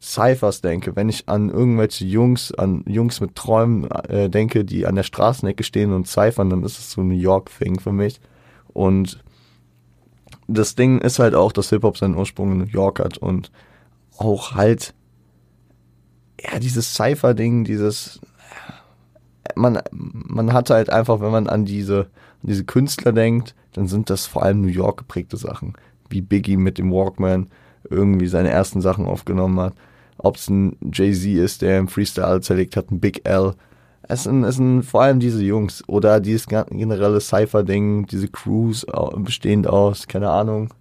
Cyphers 0.00 0.62
denke, 0.62 0.96
wenn 0.96 1.08
ich 1.08 1.28
an 1.28 1.50
irgendwelche 1.50 2.06
Jungs, 2.06 2.52
an 2.52 2.84
Jungs 2.86 3.20
mit 3.20 3.36
Träumen 3.36 3.90
äh, 3.90 4.30
denke, 4.30 4.64
die 4.64 4.86
an 4.86 4.94
der 4.94 5.02
Straßenecke 5.02 5.62
stehen 5.62 5.92
und 5.92 6.08
cyphern, 6.08 6.48
dann 6.50 6.64
ist 6.64 6.78
es 6.78 6.90
so 6.90 7.02
ein 7.02 7.08
New 7.08 7.14
York-Thing 7.14 7.78
für 7.80 7.92
mich. 7.92 8.20
Und 8.72 9.22
das 10.48 10.74
Ding 10.74 11.00
ist 11.00 11.18
halt 11.18 11.34
auch, 11.34 11.52
dass 11.52 11.68
Hip-Hop 11.68 11.98
seinen 11.98 12.16
Ursprung 12.16 12.52
in 12.52 12.58
New 12.58 12.64
York 12.64 12.98
hat 12.98 13.18
und 13.18 13.52
auch 14.16 14.54
halt 14.54 14.94
ja, 16.42 16.58
dieses 16.58 16.94
Cypher-Ding, 16.94 17.64
dieses, 17.64 18.20
man, 19.54 19.80
man 19.92 20.52
hat 20.52 20.70
halt 20.70 20.90
einfach, 20.90 21.20
wenn 21.20 21.32
man 21.32 21.48
an 21.48 21.64
diese, 21.64 22.00
an 22.42 22.48
diese 22.48 22.64
Künstler 22.64 23.12
denkt, 23.12 23.54
dann 23.72 23.86
sind 23.86 24.10
das 24.10 24.26
vor 24.26 24.42
allem 24.42 24.60
New 24.62 24.68
York 24.68 24.98
geprägte 24.98 25.36
Sachen, 25.36 25.74
wie 26.08 26.20
Biggie 26.20 26.56
mit 26.56 26.78
dem 26.78 26.90
Walkman 26.90 27.48
irgendwie 27.88 28.26
seine 28.26 28.50
ersten 28.50 28.80
Sachen 28.80 29.06
aufgenommen 29.06 29.60
hat. 29.60 29.74
Ob 30.18 30.36
es 30.36 30.48
ein 30.48 30.76
Jay-Z 30.92 31.26
ist, 31.26 31.62
der 31.62 31.78
im 31.78 31.88
Freestyle 31.88 32.40
zerlegt 32.40 32.76
hat, 32.76 32.90
ein 32.90 33.00
Big 33.00 33.26
L. 33.26 33.54
Es 34.02 34.24
sind, 34.24 34.44
es 34.44 34.56
sind 34.56 34.82
vor 34.82 35.02
allem 35.02 35.20
diese 35.20 35.42
Jungs 35.42 35.86
oder 35.88 36.20
dieses 36.20 36.46
generelle 36.46 37.20
Cypher-Ding, 37.20 38.06
diese 38.06 38.28
Crews 38.28 38.84
bestehend 39.16 39.66
aus, 39.66 40.08
keine 40.08 40.30
Ahnung, 40.30 40.74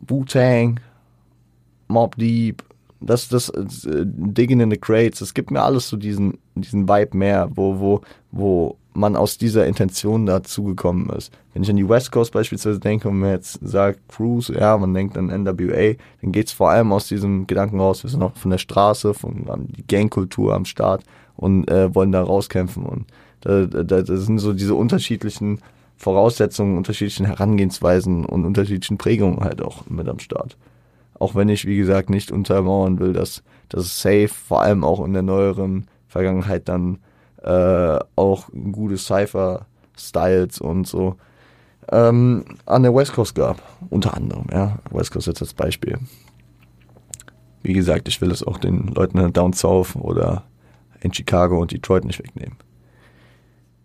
Wu-Tang, 0.00 0.80
Mob 1.88 2.16
Deep, 2.16 2.64
das, 3.00 3.28
das, 3.28 3.52
das 3.54 3.84
äh, 3.84 4.04
Digging 4.04 4.60
in 4.60 4.70
the 4.70 4.76
Crates, 4.76 5.20
es 5.20 5.34
gibt 5.34 5.50
mir 5.50 5.62
alles 5.62 5.88
so 5.88 5.96
diesen, 5.96 6.38
diesen 6.54 6.88
Vibe 6.88 7.16
mehr, 7.16 7.48
wo, 7.54 7.78
wo, 7.78 8.00
wo 8.32 8.76
man 8.92 9.14
aus 9.14 9.38
dieser 9.38 9.66
Intention 9.66 10.26
dazu 10.26 10.64
gekommen 10.64 11.08
ist. 11.10 11.32
Wenn 11.54 11.62
ich 11.62 11.70
an 11.70 11.76
die 11.76 11.88
West 11.88 12.10
Coast 12.10 12.32
beispielsweise 12.32 12.80
denke 12.80 13.08
und 13.08 13.20
mir 13.20 13.30
jetzt 13.30 13.60
sagt 13.62 14.00
Cruise, 14.08 14.52
ja, 14.52 14.76
man 14.76 14.92
denkt 14.92 15.16
an 15.16 15.26
NWA, 15.26 15.94
dann 16.20 16.32
geht's 16.32 16.52
vor 16.52 16.70
allem 16.70 16.92
aus 16.92 17.06
diesem 17.06 17.46
Gedanken 17.46 17.80
raus, 17.80 18.02
wir 18.02 18.10
sind 18.10 18.22
auch 18.22 18.36
von 18.36 18.50
der 18.50 18.58
Straße, 18.58 19.14
von 19.14 19.46
die 19.68 19.86
Gangkultur 19.86 20.54
am 20.54 20.64
Start 20.64 21.04
und 21.36 21.70
äh, 21.70 21.94
wollen 21.94 22.12
da 22.12 22.22
rauskämpfen 22.22 22.84
und 22.84 23.06
Da, 23.40 23.66
da, 23.66 23.84
da 23.84 24.16
sind 24.16 24.40
so 24.40 24.52
diese 24.52 24.74
unterschiedlichen 24.74 25.60
Voraussetzungen, 25.96 26.76
unterschiedlichen 26.76 27.26
Herangehensweisen 27.26 28.24
und 28.24 28.44
unterschiedlichen 28.44 28.98
Prägungen 28.98 29.40
halt 29.40 29.62
auch 29.62 29.86
mit 29.88 30.08
am 30.08 30.18
Start. 30.18 30.56
Auch 31.18 31.34
wenn 31.34 31.48
ich, 31.48 31.66
wie 31.66 31.76
gesagt, 31.76 32.10
nicht 32.10 32.30
untermauern 32.30 32.98
will, 32.98 33.12
dass 33.12 33.42
das 33.68 34.00
Safe 34.00 34.28
vor 34.28 34.62
allem 34.62 34.84
auch 34.84 35.04
in 35.04 35.12
der 35.12 35.22
neueren 35.22 35.86
Vergangenheit 36.06 36.68
dann 36.68 36.98
äh, 37.42 37.98
auch 38.16 38.48
gute 38.72 38.96
Cypher-Styles 38.96 40.60
und 40.60 40.86
so 40.86 41.16
ähm, 41.90 42.44
an 42.66 42.82
der 42.82 42.94
West 42.94 43.12
Coast 43.12 43.34
gab. 43.34 43.62
Unter 43.90 44.14
anderem, 44.14 44.46
ja. 44.52 44.78
West 44.90 45.12
Coast 45.12 45.26
jetzt 45.26 45.42
als 45.42 45.54
Beispiel. 45.54 45.98
Wie 47.62 47.72
gesagt, 47.72 48.08
ich 48.08 48.20
will 48.20 48.30
es 48.30 48.46
auch 48.46 48.58
den 48.58 48.88
Leuten 48.88 49.32
Down 49.32 49.52
South 49.52 49.96
oder 49.96 50.44
in 51.00 51.12
Chicago 51.12 51.60
und 51.60 51.72
Detroit 51.72 52.04
nicht 52.04 52.18
wegnehmen. 52.18 52.56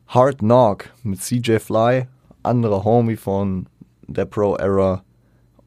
Hard 0.08 0.40
Knock 0.40 0.90
mit 1.04 1.22
CJ 1.22 1.58
Fly, 1.58 2.06
anderer 2.44 2.84
Homie 2.84 3.16
von 3.16 3.68
der 4.08 4.26
Pro 4.26 4.56
Era. 4.58 5.04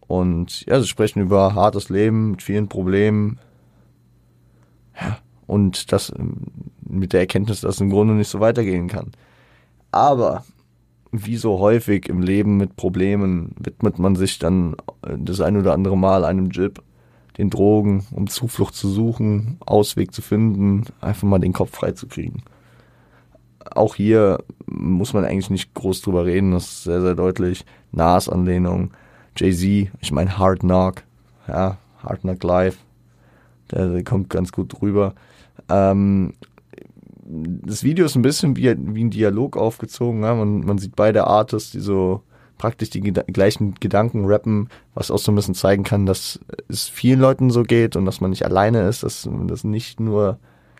Und 0.06 0.64
ja, 0.66 0.80
sie 0.80 0.86
sprechen 0.86 1.20
über 1.20 1.54
hartes 1.54 1.88
Leben 1.88 2.32
mit 2.32 2.42
vielen 2.42 2.68
Problemen. 2.68 3.38
Ja, 5.00 5.18
und 5.46 5.92
das 5.92 6.12
ähm, 6.16 6.46
mit 6.80 7.12
der 7.12 7.20
Erkenntnis, 7.20 7.60
dass 7.60 7.76
es 7.76 7.80
im 7.80 7.90
Grunde 7.90 8.14
nicht 8.14 8.28
so 8.28 8.40
weitergehen 8.40 8.88
kann. 8.88 9.12
Aber 9.90 10.44
wie 11.12 11.36
so 11.36 11.58
häufig 11.58 12.08
im 12.08 12.20
Leben 12.20 12.56
mit 12.56 12.76
Problemen 12.76 13.54
widmet 13.58 13.98
man 13.98 14.16
sich 14.16 14.38
dann 14.38 14.76
das 15.02 15.40
ein 15.40 15.56
oder 15.56 15.72
andere 15.72 15.96
Mal 15.96 16.24
einem 16.24 16.50
Jib, 16.50 16.82
den 17.38 17.50
Drogen, 17.50 18.06
um 18.10 18.28
Zuflucht 18.28 18.74
zu 18.74 18.88
suchen, 18.88 19.58
Ausweg 19.64 20.12
zu 20.12 20.22
finden, 20.22 20.84
einfach 21.00 21.26
mal 21.26 21.38
den 21.38 21.52
Kopf 21.52 21.76
frei 21.76 21.92
zu 21.92 22.06
kriegen 22.06 22.42
auch 23.74 23.94
hier 23.94 24.38
muss 24.66 25.12
man 25.12 25.24
eigentlich 25.24 25.50
nicht 25.50 25.74
groß 25.74 26.02
drüber 26.02 26.24
reden, 26.24 26.52
das 26.52 26.64
ist 26.64 26.84
sehr, 26.84 27.00
sehr 27.00 27.14
deutlich. 27.14 27.64
Nas-Anlehnung, 27.92 28.90
Jay-Z, 29.36 29.90
ich 30.00 30.12
meine 30.12 30.38
Hard 30.38 30.60
Knock, 30.60 31.02
ja, 31.48 31.78
Hard 32.02 32.20
Knock 32.20 32.42
Live, 32.42 32.78
der, 33.70 33.88
der 33.88 34.04
kommt 34.04 34.30
ganz 34.30 34.52
gut 34.52 34.80
rüber. 34.82 35.14
Ähm, 35.68 36.34
das 37.28 37.82
Video 37.82 38.06
ist 38.06 38.14
ein 38.14 38.22
bisschen 38.22 38.56
wie, 38.56 38.74
wie 38.78 39.04
ein 39.04 39.10
Dialog 39.10 39.56
aufgezogen, 39.56 40.22
ja? 40.22 40.34
man, 40.34 40.60
man 40.60 40.78
sieht 40.78 40.94
beide 40.96 41.26
Artists, 41.26 41.72
die 41.72 41.80
so 41.80 42.22
praktisch 42.58 42.90
die 42.90 43.00
geda 43.00 43.22
gleichen 43.26 43.74
Gedanken 43.74 44.24
rappen, 44.24 44.68
was 44.94 45.10
auch 45.10 45.18
so 45.18 45.32
ein 45.32 45.34
bisschen 45.34 45.54
zeigen 45.54 45.84
kann, 45.84 46.06
dass 46.06 46.40
es 46.68 46.88
vielen 46.88 47.20
Leuten 47.20 47.50
so 47.50 47.62
geht 47.62 47.96
und 47.96 48.06
dass 48.06 48.20
man 48.20 48.30
nicht 48.30 48.44
alleine 48.44 48.88
ist, 48.88 49.02
dass 49.02 49.28
das 49.46 49.64
nicht 49.64 50.00
nur 50.00 50.38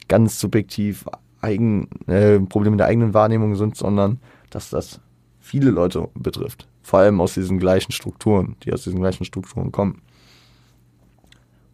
ganz 0.09 0.39
subjektiv 0.39 1.05
eigen, 1.41 1.89
äh, 2.07 2.39
Probleme 2.41 2.77
der 2.77 2.87
eigenen 2.87 3.13
Wahrnehmung 3.13 3.57
sind, 3.57 3.77
sondern 3.77 4.21
dass 4.51 4.71
das 4.71 5.01
viele 5.41 5.71
Leute 5.71 6.09
betrifft. 6.15 6.67
Vor 6.87 7.01
allem 7.01 7.21
aus 7.21 7.35
diesen 7.35 7.59
gleichen 7.59 7.91
Strukturen, 7.91 8.55
die 8.63 8.73
aus 8.73 8.85
diesen 8.85 9.01
gleichen 9.01 9.25
Strukturen 9.25 9.73
kommen. 9.73 10.03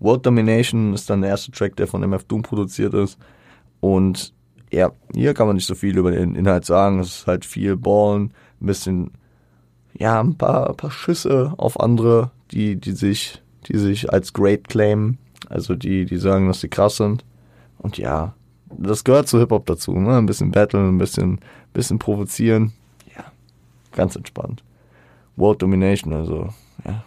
World 0.00 0.25
Domination 0.25 0.95
ist 0.95 1.11
dann 1.11 1.21
der 1.21 1.28
erste 1.28 1.52
Track, 1.52 1.76
der 1.76 1.87
von 1.87 2.02
MF 2.02 2.25
Doom 2.25 2.40
produziert 2.40 2.95
ist. 2.95 3.19
Und 3.81 4.33
ja, 4.73 4.90
hier 5.14 5.35
kann 5.35 5.49
man 5.49 5.57
nicht 5.57 5.66
so 5.66 5.75
viel 5.75 5.99
über 5.99 6.12
den 6.12 6.35
Inhalt 6.35 6.64
sagen. 6.64 6.99
Es 6.99 7.09
ist 7.09 7.26
halt 7.26 7.45
viel 7.45 7.76
Ballen, 7.76 8.33
ein 8.62 8.66
bisschen, 8.66 9.11
ja, 9.92 10.19
ein 10.19 10.35
paar, 10.38 10.71
ein 10.71 10.76
paar 10.78 10.90
Schüsse 10.90 11.52
auf 11.59 11.78
andere, 11.78 12.31
die, 12.50 12.76
die 12.76 12.92
sich, 12.92 13.42
die 13.69 13.76
sich 13.76 14.11
als 14.11 14.33
great 14.33 14.66
claimen. 14.66 15.19
Also 15.50 15.75
die, 15.75 16.07
die 16.07 16.16
sagen, 16.16 16.49
dass 16.49 16.62
sie 16.62 16.69
krass 16.69 16.97
sind. 16.97 17.23
Und 17.76 17.99
ja, 17.99 18.33
das 18.71 19.04
gehört 19.04 19.28
zu 19.28 19.38
Hip-Hop 19.38 19.66
dazu, 19.66 19.92
ne? 19.92 20.16
Ein 20.16 20.25
bisschen 20.25 20.52
battlen, 20.52 20.88
ein 20.88 20.97
bisschen, 20.97 21.38
bisschen 21.75 21.99
provozieren. 21.99 22.73
Ja, 23.14 23.25
ganz 23.95 24.16
entspannt. 24.16 24.64
World 25.37 25.62
Domination, 25.62 26.12
also, 26.12 26.49
ja. 26.85 27.05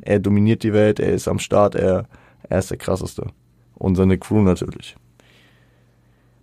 Er 0.00 0.18
dominiert 0.18 0.64
die 0.64 0.72
Welt, 0.72 0.98
er 0.98 1.12
ist 1.12 1.28
am 1.28 1.38
Start, 1.38 1.76
er, 1.76 2.08
er 2.48 2.58
ist 2.58 2.70
der 2.70 2.78
krasseste. 2.78 3.28
Und 3.74 3.94
seine 3.94 4.18
Crew 4.18 4.42
natürlich. 4.42 4.96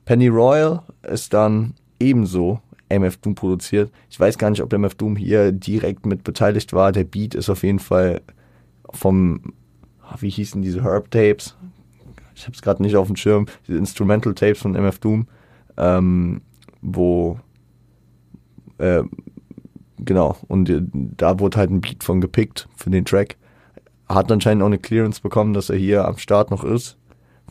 Penny 0.06 0.30
Royal 0.30 0.82
ist 1.04 1.34
dann 1.34 1.74
ebenso 2.00 2.62
MF 2.88 3.18
Doom 3.18 3.36
produziert. 3.36 3.92
Ich 4.10 4.20
weiß 4.20 4.38
gar 4.38 4.50
nicht, 4.50 4.64
ob 4.64 4.72
MF 4.72 4.96
Doom 4.96 5.18
hier 5.18 5.52
direkt 5.52 6.06
mit 6.06 6.24
beteiligt 6.24 6.72
war. 6.72 6.94
Der 6.94 7.04
Beat 7.04 7.36
ist 7.36 7.50
auf 7.50 7.64
jeden 7.64 7.80
Fall 7.80 8.22
vom, 8.92 9.54
wie 10.20 10.30
hießen 10.30 10.62
diese 10.62 10.84
Herb 10.84 11.12
Tapes? 11.12 11.56
ich 12.40 12.46
habe 12.46 12.56
es 12.56 12.62
gerade 12.62 12.82
nicht 12.82 12.96
auf 12.96 13.08
dem 13.08 13.18
Schirm, 13.18 13.48
diese 13.68 13.78
Instrumental 13.78 14.34
Tapes 14.34 14.60
von 14.60 14.74
MF 14.74 15.00
Doom, 15.00 15.28
ähm, 15.78 16.42
wo 16.82 17.38
äh, 18.78 19.04
genau, 20.06 20.38
und 20.48 20.72
da 20.92 21.40
wurde 21.40 21.58
halt 21.58 21.70
ein 21.70 21.82
Beat 21.82 22.04
von 22.04 22.22
gepickt 22.22 22.68
für 22.76 22.90
den 22.90 23.06
Track. 23.06 23.38
Hat 24.08 24.32
anscheinend 24.32 24.64
auch 24.64 24.68
eine 24.68 24.80
Clearance 24.80 25.22
bekommen, 25.22 25.54
dass 25.54 25.70
er 25.70 25.78
hier 25.78 26.06
am 26.06 26.18
Start 26.18 26.52
noch 26.52 26.64
ist. 26.64 26.98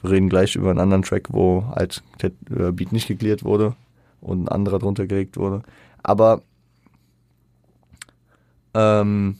Wir 0.02 0.10
reden 0.10 0.28
gleich 0.28 0.56
über 0.56 0.70
einen 0.70 0.80
anderen 0.80 1.02
Track, 1.02 1.28
wo 1.30 1.64
halt 1.74 2.02
der 2.22 2.30
äh, 2.50 2.72
Beat 2.72 2.92
nicht 2.92 3.08
geklärt 3.08 3.44
wurde 3.44 3.74
und 4.20 4.44
ein 4.44 4.48
anderer 4.48 4.78
drunter 4.78 5.06
gelegt 5.06 5.36
wurde. 5.36 5.62
Aber 6.02 6.42
ähm, 8.74 9.38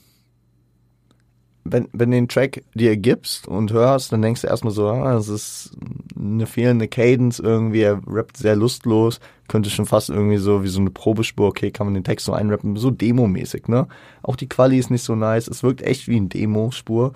wenn, 1.71 1.87
wenn 1.93 2.11
den 2.11 2.27
Track 2.27 2.63
dir 2.73 2.97
gibst 2.97 3.47
und 3.47 3.71
hörst, 3.71 4.11
dann 4.11 4.21
denkst 4.21 4.41
du 4.41 4.47
erstmal 4.47 4.73
so, 4.73 4.87
ah, 4.87 5.13
das 5.13 5.27
ist 5.27 5.71
eine 6.17 6.45
fehlende 6.45 6.87
Cadence 6.87 7.39
irgendwie, 7.39 7.81
er 7.81 8.01
rappt 8.07 8.37
sehr 8.37 8.55
lustlos, 8.55 9.19
könnte 9.47 9.69
schon 9.69 9.85
fast 9.85 10.09
irgendwie 10.09 10.37
so 10.37 10.63
wie 10.63 10.67
so 10.67 10.79
eine 10.79 10.91
Probespur, 10.91 11.47
okay, 11.47 11.71
kann 11.71 11.87
man 11.87 11.93
den 11.93 12.03
Text 12.03 12.25
so 12.25 12.33
einrappen, 12.33 12.75
so 12.75 12.91
Demo-mäßig, 12.91 13.67
ne? 13.67 13.87
Auch 14.21 14.35
die 14.35 14.49
Quali 14.49 14.77
ist 14.77 14.91
nicht 14.91 15.03
so 15.03 15.15
nice, 15.15 15.47
es 15.47 15.63
wirkt 15.63 15.81
echt 15.81 16.07
wie 16.07 16.19
ein 16.19 16.29
Demo-Spur. 16.29 17.13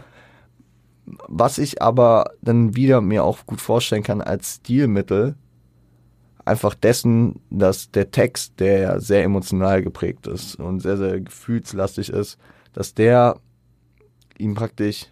Was 1.28 1.58
ich 1.58 1.82
aber 1.82 2.32
dann 2.42 2.76
wieder 2.76 3.02
mir 3.02 3.24
auch 3.24 3.46
gut 3.46 3.60
vorstellen 3.60 4.04
kann 4.04 4.22
als 4.22 4.56
Stilmittel, 4.56 5.36
einfach 6.46 6.76
dessen, 6.76 7.40
dass 7.50 7.92
der 7.92 8.12
Text, 8.12 8.60
der 8.60 9.00
sehr 9.00 9.24
emotional 9.24 9.82
geprägt 9.82 10.28
ist 10.28 10.56
und 10.56 10.80
sehr, 10.82 10.98
sehr 10.98 11.22
gefühlslastig 11.22 12.10
ist, 12.10 12.38
dass 12.74 12.94
der 12.94 13.38
ihm 14.38 14.56
praktisch, 14.56 15.08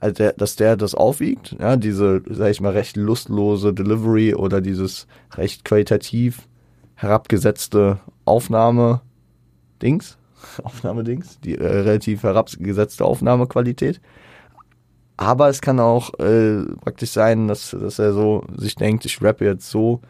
also 0.00 0.14
der, 0.14 0.32
dass 0.32 0.56
der 0.56 0.76
das 0.76 0.94
aufwiegt, 0.94 1.56
ja, 1.58 1.76
diese, 1.76 2.22
sag 2.28 2.50
ich 2.50 2.60
mal, 2.60 2.72
recht 2.72 2.96
lustlose 2.96 3.74
Delivery 3.74 4.34
oder 4.34 4.60
dieses 4.60 5.06
recht 5.34 5.64
qualitativ 5.64 6.48
herabgesetzte 6.94 8.00
Aufnahme-Dings, 8.24 10.18
Aufnahmedings, 10.62 11.38
die 11.40 11.56
äh, 11.56 11.66
relativ 11.66 12.22
herabgesetzte 12.22 13.04
Aufnahmequalität. 13.04 14.00
Aber 15.18 15.50
es 15.50 15.60
kann 15.60 15.80
auch 15.80 16.14
äh, 16.18 16.62
praktisch 16.80 17.10
sein, 17.10 17.46
dass, 17.46 17.76
dass 17.78 17.98
er 17.98 18.14
so 18.14 18.44
sich 18.56 18.74
denkt, 18.74 19.04
ich 19.04 19.22
rappe 19.22 19.44
jetzt 19.44 19.68
so, 19.68 20.00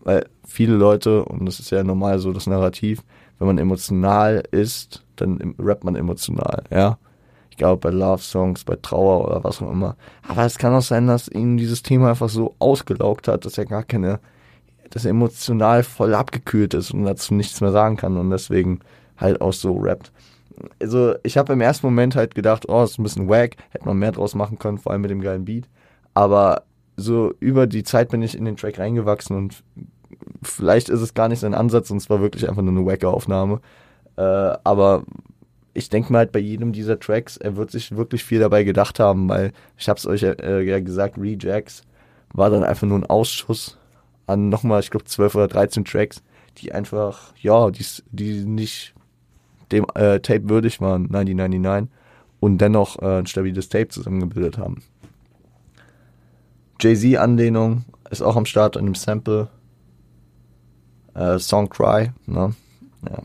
weil 0.00 0.26
viele 0.46 0.76
Leute, 0.76 1.24
und 1.24 1.46
das 1.46 1.58
ist 1.58 1.70
ja 1.70 1.82
normal 1.82 2.20
so 2.20 2.32
das 2.32 2.46
Narrativ, 2.46 3.02
wenn 3.38 3.48
man 3.48 3.58
emotional 3.58 4.44
ist, 4.52 5.04
dann 5.16 5.56
rappt 5.58 5.82
man 5.82 5.96
emotional, 5.96 6.62
ja 6.70 6.96
glaube 7.56 7.80
bei 7.80 7.90
Love 7.90 8.22
Songs, 8.22 8.64
bei 8.64 8.76
Trauer 8.76 9.26
oder 9.26 9.44
was 9.44 9.62
auch 9.62 9.70
immer. 9.70 9.96
Aber 10.26 10.44
es 10.44 10.58
kann 10.58 10.74
auch 10.74 10.82
sein, 10.82 11.06
dass 11.06 11.28
ihn 11.28 11.56
dieses 11.56 11.82
Thema 11.82 12.10
einfach 12.10 12.28
so 12.28 12.54
ausgelaugt 12.58 13.28
hat, 13.28 13.44
dass 13.44 13.58
er 13.58 13.66
gar 13.66 13.82
keine, 13.82 14.20
dass 14.90 15.04
er 15.04 15.10
emotional 15.10 15.82
voll 15.82 16.14
abgekühlt 16.14 16.74
ist 16.74 16.92
und 16.92 17.04
dazu 17.04 17.34
nichts 17.34 17.60
mehr 17.60 17.72
sagen 17.72 17.96
kann 17.96 18.16
und 18.16 18.30
deswegen 18.30 18.80
halt 19.16 19.40
auch 19.40 19.52
so 19.52 19.76
rappt. 19.78 20.12
Also 20.80 21.14
ich 21.22 21.38
habe 21.38 21.52
im 21.52 21.60
ersten 21.60 21.86
Moment 21.86 22.16
halt 22.16 22.34
gedacht, 22.34 22.68
oh, 22.68 22.82
ist 22.82 22.98
ein 22.98 23.02
bisschen 23.02 23.28
wack, 23.28 23.56
hätte 23.70 23.86
man 23.86 23.98
mehr 23.98 24.12
draus 24.12 24.34
machen 24.34 24.58
können, 24.58 24.78
vor 24.78 24.92
allem 24.92 25.02
mit 25.02 25.10
dem 25.10 25.20
geilen 25.20 25.44
Beat. 25.44 25.68
Aber 26.14 26.64
so 26.96 27.32
über 27.40 27.66
die 27.66 27.82
Zeit 27.82 28.10
bin 28.10 28.22
ich 28.22 28.36
in 28.36 28.44
den 28.44 28.56
Track 28.56 28.78
reingewachsen 28.78 29.36
und 29.36 29.62
vielleicht 30.42 30.88
ist 30.88 31.00
es 31.00 31.14
gar 31.14 31.28
nicht 31.28 31.40
sein 31.40 31.54
Ansatz 31.54 31.90
und 31.90 31.98
es 31.98 32.10
war 32.10 32.20
wirklich 32.20 32.48
einfach 32.48 32.62
nur 32.62 32.72
eine 32.72 32.86
wacke 32.86 33.08
Aufnahme. 33.08 33.60
Äh, 34.16 34.22
aber 34.22 35.04
ich 35.72 35.88
denke 35.88 36.12
mal 36.12 36.20
halt 36.20 36.32
bei 36.32 36.38
jedem 36.38 36.72
dieser 36.72 36.98
Tracks, 36.98 37.36
er 37.36 37.56
wird 37.56 37.70
sich 37.70 37.96
wirklich 37.96 38.24
viel 38.24 38.40
dabei 38.40 38.64
gedacht 38.64 38.98
haben, 38.98 39.28
weil 39.28 39.52
ich 39.76 39.88
habe 39.88 39.98
es 39.98 40.06
euch 40.06 40.22
äh, 40.22 40.62
ja 40.62 40.80
gesagt, 40.80 41.16
Rejects 41.18 41.82
war 42.32 42.50
dann 42.50 42.64
einfach 42.64 42.86
nur 42.86 42.98
ein 42.98 43.06
Ausschuss 43.06 43.78
an 44.26 44.48
nochmal, 44.48 44.80
ich 44.80 44.90
glaube, 44.90 45.04
12 45.04 45.34
oder 45.34 45.48
13 45.48 45.84
Tracks, 45.84 46.22
die 46.58 46.72
einfach, 46.72 47.34
ja, 47.40 47.70
die, 47.70 47.84
die 48.10 48.44
nicht 48.44 48.94
dem 49.72 49.86
äh, 49.94 50.20
Tape 50.20 50.48
würdig 50.48 50.80
waren, 50.80 51.06
1999, 51.06 51.90
und 52.40 52.58
dennoch 52.58 53.00
äh, 53.02 53.18
ein 53.18 53.26
stabiles 53.26 53.68
Tape 53.68 53.88
zusammengebildet 53.88 54.58
haben. 54.58 54.82
Jay-Z-Anlehnung 56.80 57.84
ist 58.10 58.22
auch 58.22 58.36
am 58.36 58.46
Start 58.46 58.76
in 58.76 58.86
dem 58.86 58.94
Sample. 58.94 59.48
Äh, 61.14 61.38
Song 61.38 61.68
Cry, 61.68 62.12
ne? 62.26 62.54
Ja. 63.08 63.22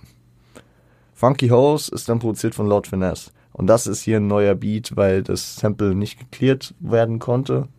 Funky 1.15 1.48
Hose 1.48 1.95
ist 1.95 2.10
dann 2.10 2.19
produziert 2.19 2.55
von 2.55 2.67
Lord 2.67 2.88
Finesse. 2.88 3.31
Und 3.53 3.67
das 3.67 3.88
ist 3.88 4.01
hier 4.01 4.17
ein 4.17 4.27
neuer 4.27 4.53
Beat, 4.53 4.98
weil 4.98 5.24
das 5.24 5.55
Sample 5.55 5.95
nicht 5.95 6.19
geklärt 6.19 6.74
werden 6.81 7.19
konnte. 7.19 7.69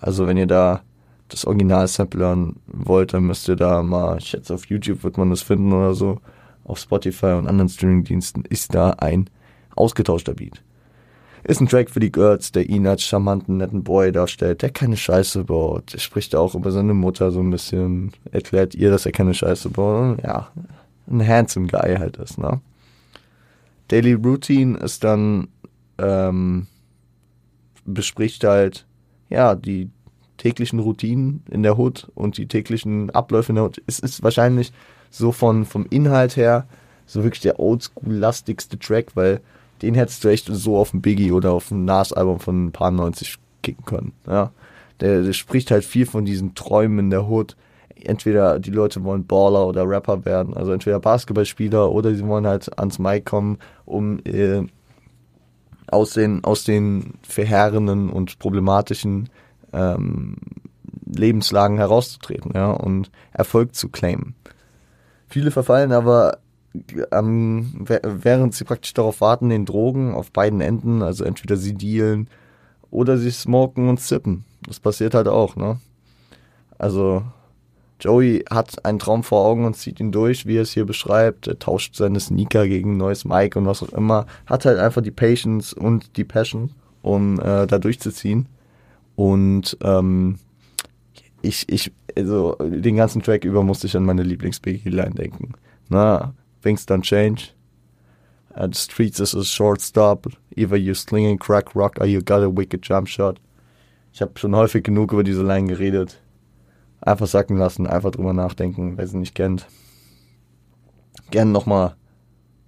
Also 0.00 0.26
wenn 0.26 0.36
ihr 0.36 0.48
da 0.48 0.82
das 1.28 1.44
Original-Sample 1.44 2.20
hören 2.20 2.56
wollt, 2.66 3.14
dann 3.14 3.24
müsst 3.24 3.48
ihr 3.48 3.54
da 3.54 3.84
mal, 3.84 4.18
ich 4.18 4.26
schätze 4.26 4.52
auf 4.52 4.66
YouTube 4.66 5.04
wird 5.04 5.16
man 5.16 5.30
das 5.30 5.42
finden 5.42 5.72
oder 5.72 5.94
so, 5.94 6.18
auf 6.64 6.78
Spotify 6.78 7.34
und 7.34 7.46
anderen 7.46 7.68
Streaming-Diensten 7.68 8.44
ist 8.48 8.74
da 8.74 8.90
ein 8.90 9.30
ausgetauschter 9.76 10.34
Beat. 10.34 10.60
Ist 11.44 11.60
ein 11.60 11.68
Track 11.68 11.88
für 11.88 12.00
die 12.00 12.12
Girls, 12.12 12.50
der 12.50 12.68
ihn 12.68 12.86
als 12.88 13.02
charmanten, 13.02 13.58
netten 13.58 13.84
Boy 13.84 14.10
darstellt, 14.10 14.62
der 14.62 14.70
keine 14.70 14.96
Scheiße 14.96 15.44
baut. 15.44 15.94
Er 15.94 16.00
spricht 16.00 16.34
auch 16.34 16.56
über 16.56 16.72
seine 16.72 16.94
Mutter 16.94 17.30
so 17.30 17.38
ein 17.38 17.50
bisschen, 17.50 18.10
erklärt 18.32 18.74
ihr, 18.74 18.90
dass 18.90 19.06
er 19.06 19.12
keine 19.12 19.34
Scheiße 19.34 19.70
baut. 19.70 20.20
Ja, 20.22 20.50
ein 21.08 21.26
handsome 21.26 21.68
Guy 21.68 21.96
halt 21.96 22.16
ist, 22.16 22.38
ne? 22.38 22.60
Daily 23.92 24.14
Routine 24.14 24.78
ist 24.78 25.04
dann, 25.04 25.48
ähm, 25.98 26.66
bespricht 27.84 28.42
halt, 28.42 28.86
ja, 29.28 29.54
die 29.54 29.90
täglichen 30.38 30.78
Routinen 30.78 31.42
in 31.50 31.62
der 31.62 31.76
Hood 31.76 32.10
und 32.14 32.38
die 32.38 32.48
täglichen 32.48 33.10
Abläufe 33.10 33.52
in 33.52 33.56
der 33.56 33.64
Hood. 33.64 33.82
Es 33.86 33.98
ist 33.98 34.22
wahrscheinlich 34.22 34.72
so 35.10 35.30
von, 35.30 35.66
vom 35.66 35.84
Inhalt 35.90 36.36
her 36.36 36.66
so 37.04 37.22
wirklich 37.22 37.42
der 37.42 37.60
oldschool-lastigste 37.60 38.78
Track, 38.78 39.14
weil 39.14 39.42
den 39.82 39.94
hättest 39.94 40.24
du 40.24 40.28
echt 40.28 40.46
so 40.50 40.78
auf 40.78 40.92
dem 40.92 41.02
Biggie 41.02 41.32
oder 41.32 41.52
auf 41.52 41.68
dem 41.68 41.84
Nas-Album 41.84 42.40
von 42.40 42.66
ein 42.66 42.72
paar 42.72 42.90
90 42.90 43.36
kicken 43.62 43.84
können. 43.84 44.12
Ja. 44.26 44.52
Der, 45.00 45.22
der 45.22 45.34
spricht 45.34 45.70
halt 45.70 45.84
viel 45.84 46.06
von 46.06 46.24
diesen 46.24 46.54
Träumen 46.54 46.98
in 46.98 47.10
der 47.10 47.28
Hood. 47.28 47.56
Entweder 48.04 48.58
die 48.58 48.70
Leute 48.70 49.04
wollen 49.04 49.26
Baller 49.26 49.66
oder 49.66 49.88
Rapper 49.88 50.24
werden, 50.24 50.54
also 50.54 50.72
entweder 50.72 51.00
Basketballspieler 51.00 51.90
oder 51.90 52.14
sie 52.14 52.26
wollen 52.26 52.46
halt 52.46 52.78
ans 52.78 52.98
Mic 52.98 53.24
kommen, 53.24 53.58
um 53.84 54.18
äh, 54.24 54.62
aus 55.88 56.14
den, 56.14 56.42
aus 56.44 56.64
den 56.64 57.14
verheerenden 57.22 58.10
und 58.10 58.38
problematischen 58.38 59.28
ähm, 59.72 60.36
Lebenslagen 61.06 61.76
herauszutreten, 61.76 62.52
ja, 62.54 62.70
und 62.70 63.10
Erfolg 63.32 63.74
zu 63.74 63.88
claimen. 63.88 64.34
Viele 65.28 65.50
verfallen 65.50 65.92
aber 65.92 66.38
ähm, 67.10 67.84
während 67.84 68.54
sie 68.54 68.64
praktisch 68.64 68.94
darauf 68.94 69.20
warten, 69.20 69.50
den 69.50 69.66
Drogen 69.66 70.14
auf 70.14 70.32
beiden 70.32 70.60
Enden, 70.60 71.02
also 71.02 71.24
entweder 71.24 71.56
sie 71.56 71.74
dealen 71.74 72.28
oder 72.90 73.18
sie 73.18 73.30
smoken 73.30 73.88
und 73.88 74.00
sippen. 74.00 74.44
Das 74.66 74.80
passiert 74.80 75.14
halt 75.14 75.28
auch, 75.28 75.56
ne? 75.56 75.78
Also 76.78 77.22
Joey 78.02 78.44
hat 78.50 78.84
einen 78.84 78.98
Traum 78.98 79.22
vor 79.22 79.46
Augen 79.46 79.64
und 79.64 79.76
zieht 79.76 80.00
ihn 80.00 80.10
durch, 80.10 80.44
wie 80.44 80.56
er 80.56 80.62
es 80.62 80.72
hier 80.72 80.84
beschreibt. 80.84 81.46
Er 81.46 81.58
tauscht 81.58 81.94
seine 81.94 82.18
Sneaker 82.18 82.66
gegen 82.66 82.94
ein 82.94 82.96
neues 82.96 83.24
Mic 83.24 83.56
und 83.56 83.64
was 83.64 83.82
auch 83.82 83.92
immer. 83.92 84.26
Hat 84.46 84.64
halt 84.64 84.78
einfach 84.78 85.02
die 85.02 85.12
Patience 85.12 85.72
und 85.72 86.16
die 86.16 86.24
Passion, 86.24 86.72
um 87.02 87.38
äh, 87.38 87.66
da 87.66 87.78
durchzuziehen. 87.78 88.48
Und 89.14 89.76
ähm, 89.82 90.38
ich, 91.42 91.68
ich, 91.68 91.92
also 92.16 92.56
den 92.60 92.96
ganzen 92.96 93.22
Track 93.22 93.44
über 93.44 93.62
musste 93.62 93.86
ich 93.86 93.96
an 93.96 94.04
meine 94.04 94.24
Lieblings-Biggie-Line 94.24 95.14
denken. 95.14 95.52
Na, 95.88 96.34
things 96.62 96.86
don't 96.86 97.02
change. 97.02 97.52
Uh, 98.56 98.66
the 98.66 98.78
streets 98.78 99.20
is 99.20 99.34
a 99.34 99.44
short 99.44 99.80
stop. 99.80 100.26
Either 100.56 100.76
you 100.76 100.94
slinging 100.94 101.38
crack 101.38 101.74
rock 101.74 101.98
or 102.00 102.06
you 102.06 102.20
got 102.20 102.42
a 102.42 102.48
wicked 102.48 102.82
jump 102.82 103.08
shot. 103.08 103.40
Ich 104.12 104.20
habe 104.20 104.32
schon 104.38 104.54
häufig 104.54 104.82
genug 104.82 105.12
über 105.12 105.22
diese 105.22 105.42
Line 105.42 105.68
geredet. 105.68 106.21
Einfach 107.02 107.26
sacken 107.26 107.58
lassen, 107.58 107.86
einfach 107.86 108.12
drüber 108.12 108.32
nachdenken, 108.32 108.96
wer 108.96 109.06
sie 109.06 109.18
nicht 109.18 109.34
kennt. 109.34 109.66
Gerne 111.30 111.50
nochmal 111.50 111.96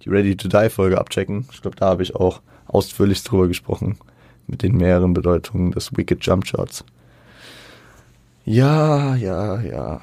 die 0.01 0.09
Ready 0.09 0.35
to 0.35 0.49
Die 0.49 0.69
Folge 0.69 0.99
abchecken. 0.99 1.47
Ich 1.51 1.61
glaube, 1.61 1.77
da 1.77 1.87
habe 1.87 2.03
ich 2.03 2.15
auch 2.15 2.41
ausführlich 2.67 3.23
drüber 3.23 3.47
gesprochen. 3.47 3.97
Mit 4.45 4.61
den 4.61 4.75
mehreren 4.75 5.13
Bedeutungen 5.13 5.71
des 5.71 5.95
Wicked 5.95 6.23
Jump 6.23 6.45
Shots. 6.45 6.85
Ja, 8.43 9.15
ja, 9.15 9.61
ja. 9.61 10.01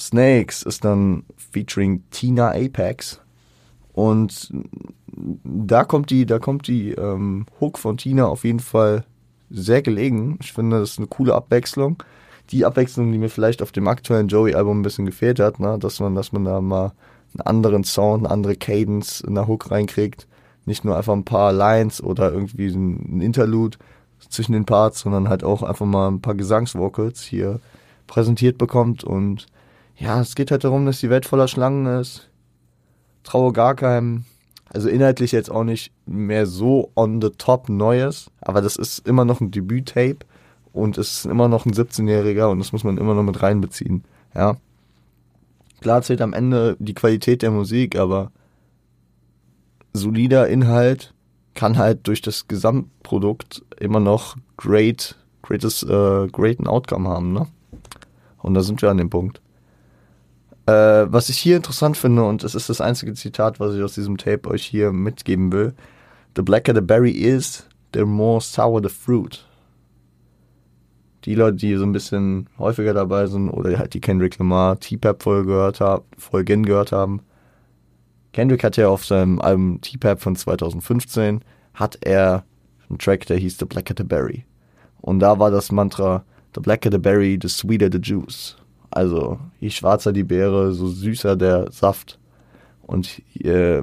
Snakes 0.00 0.62
ist 0.62 0.84
dann 0.84 1.24
featuring 1.36 2.04
Tina 2.10 2.52
Apex. 2.52 3.20
Und 3.92 4.52
da 5.44 5.84
kommt 5.84 6.10
die, 6.10 6.24
da 6.24 6.38
kommt 6.38 6.68
die 6.68 6.92
ähm, 6.92 7.46
Hook 7.60 7.78
von 7.78 7.96
Tina 7.96 8.26
auf 8.26 8.44
jeden 8.44 8.60
Fall 8.60 9.04
sehr 9.50 9.82
gelegen. 9.82 10.38
Ich 10.40 10.52
finde, 10.52 10.78
das 10.78 10.92
ist 10.92 10.98
eine 10.98 11.08
coole 11.08 11.34
Abwechslung. 11.34 12.02
Die 12.50 12.64
Abwechslung, 12.64 13.12
die 13.12 13.18
mir 13.18 13.28
vielleicht 13.28 13.62
auf 13.62 13.72
dem 13.72 13.88
aktuellen 13.88 14.28
Joey-Album 14.28 14.80
ein 14.80 14.82
bisschen 14.82 15.06
gefehlt 15.06 15.38
hat, 15.40 15.60
ne? 15.60 15.78
dass 15.78 16.00
man, 16.00 16.14
dass 16.14 16.32
man 16.32 16.44
da 16.44 16.60
mal 16.60 16.92
einen 17.34 17.46
anderen 17.46 17.84
Sound, 17.84 18.24
eine 18.24 18.32
andere 18.32 18.56
Cadence 18.56 19.20
in 19.20 19.34
der 19.34 19.46
Hook 19.46 19.70
reinkriegt. 19.70 20.26
Nicht 20.64 20.84
nur 20.84 20.96
einfach 20.96 21.12
ein 21.12 21.24
paar 21.24 21.52
Lines 21.52 22.02
oder 22.02 22.32
irgendwie 22.32 22.68
ein 22.68 23.20
Interlude 23.20 23.78
zwischen 24.28 24.52
den 24.52 24.64
Parts, 24.64 25.00
sondern 25.00 25.28
halt 25.28 25.44
auch 25.44 25.62
einfach 25.62 25.86
mal 25.86 26.08
ein 26.08 26.20
paar 26.20 26.34
Gesangsvocals 26.34 27.22
hier 27.22 27.60
präsentiert 28.06 28.58
bekommt 28.58 29.04
und 29.04 29.46
ja, 29.96 30.20
es 30.20 30.34
geht 30.34 30.50
halt 30.50 30.64
darum, 30.64 30.86
dass 30.86 31.00
die 31.00 31.10
Welt 31.10 31.26
voller 31.26 31.48
Schlangen 31.48 31.86
ist. 32.00 32.28
Traue 33.24 33.52
gar 33.52 33.74
keinem. 33.74 34.24
Also 34.70 34.88
inhaltlich 34.88 35.32
jetzt 35.32 35.50
auch 35.50 35.64
nicht 35.64 35.92
mehr 36.06 36.46
so 36.46 36.92
on 36.94 37.20
the 37.20 37.30
top 37.30 37.68
Neues, 37.68 38.30
aber 38.40 38.60
das 38.60 38.76
ist 38.76 39.06
immer 39.06 39.24
noch 39.24 39.40
ein 39.40 39.50
Debüt-Tape 39.50 40.18
und 40.72 40.98
es 40.98 41.18
ist 41.18 41.24
immer 41.26 41.48
noch 41.48 41.66
ein 41.66 41.72
17-Jähriger 41.72 42.50
und 42.50 42.58
das 42.58 42.72
muss 42.72 42.84
man 42.84 42.98
immer 42.98 43.14
noch 43.14 43.22
mit 43.22 43.42
reinbeziehen. 43.42 44.04
Ja. 44.34 44.56
Klar 45.80 46.02
zählt 46.02 46.20
am 46.20 46.32
Ende 46.32 46.76
die 46.78 46.94
Qualität 46.94 47.42
der 47.42 47.50
Musik, 47.50 47.96
aber 47.96 48.32
solider 49.92 50.48
Inhalt 50.48 51.14
kann 51.54 51.78
halt 51.78 52.06
durch 52.06 52.22
das 52.22 52.48
Gesamtprodukt 52.48 53.64
immer 53.80 54.00
noch 54.00 54.36
great, 54.56 55.16
greatest, 55.42 55.84
äh, 55.84 56.28
greaten 56.28 56.66
Outcome 56.66 57.08
haben, 57.08 57.32
ne? 57.32 57.46
Und 58.38 58.54
da 58.54 58.62
sind 58.62 58.80
wir 58.80 58.90
an 58.90 58.98
dem 58.98 59.10
Punkt. 59.10 59.40
Äh, 60.66 61.06
was 61.12 61.28
ich 61.28 61.38
hier 61.38 61.56
interessant 61.56 61.96
finde, 61.96 62.24
und 62.24 62.44
es 62.44 62.54
ist 62.54 62.68
das 62.68 62.80
einzige 62.80 63.14
Zitat, 63.14 63.58
was 63.58 63.74
ich 63.74 63.82
aus 63.82 63.94
diesem 63.94 64.18
Tape 64.18 64.48
euch 64.48 64.64
hier 64.64 64.92
mitgeben 64.92 65.50
will: 65.50 65.74
The 66.36 66.42
blacker 66.42 66.74
the 66.74 66.80
berry 66.80 67.10
is, 67.10 67.66
the 67.94 68.04
more 68.04 68.40
sour 68.40 68.80
the 68.82 68.88
fruit. 68.88 69.47
Die 71.24 71.34
Leute, 71.34 71.56
die 71.56 71.74
so 71.76 71.84
ein 71.84 71.92
bisschen 71.92 72.48
häufiger 72.58 72.94
dabei 72.94 73.26
sind 73.26 73.50
oder 73.50 73.78
halt 73.78 73.94
die 73.94 74.00
Kendrick 74.00 74.38
Lamar 74.38 74.78
T-Pap-Folge 74.78 75.46
gehört 75.46 75.80
haben, 75.80 76.04
Folgen 76.16 76.64
gehört 76.64 76.92
haben. 76.92 77.20
Kendrick 78.32 78.62
hat 78.62 78.76
ja 78.76 78.88
auf 78.88 79.04
seinem 79.04 79.40
Album 79.40 79.80
T-Pap 79.80 80.20
von 80.20 80.36
2015 80.36 81.40
hat 81.74 81.98
er 82.02 82.44
einen 82.88 82.98
Track, 82.98 83.26
der 83.26 83.36
hieß 83.36 83.58
The 83.58 83.64
Blacker 83.64 83.94
the 83.96 84.04
Berry. 84.04 84.44
Und 85.00 85.20
da 85.20 85.38
war 85.38 85.50
das 85.50 85.72
Mantra 85.72 86.24
The 86.54 86.60
blacker 86.60 86.90
the 86.90 86.98
berry, 86.98 87.38
the 87.40 87.48
sweeter 87.48 87.88
the 87.90 87.98
juice. 87.98 88.56
Also, 88.90 89.38
je 89.60 89.70
schwarzer 89.70 90.12
die 90.12 90.24
Beere, 90.24 90.72
so 90.72 90.88
süßer 90.88 91.36
der 91.36 91.70
Saft. 91.70 92.18
Und 92.82 93.22
äh, 93.34 93.82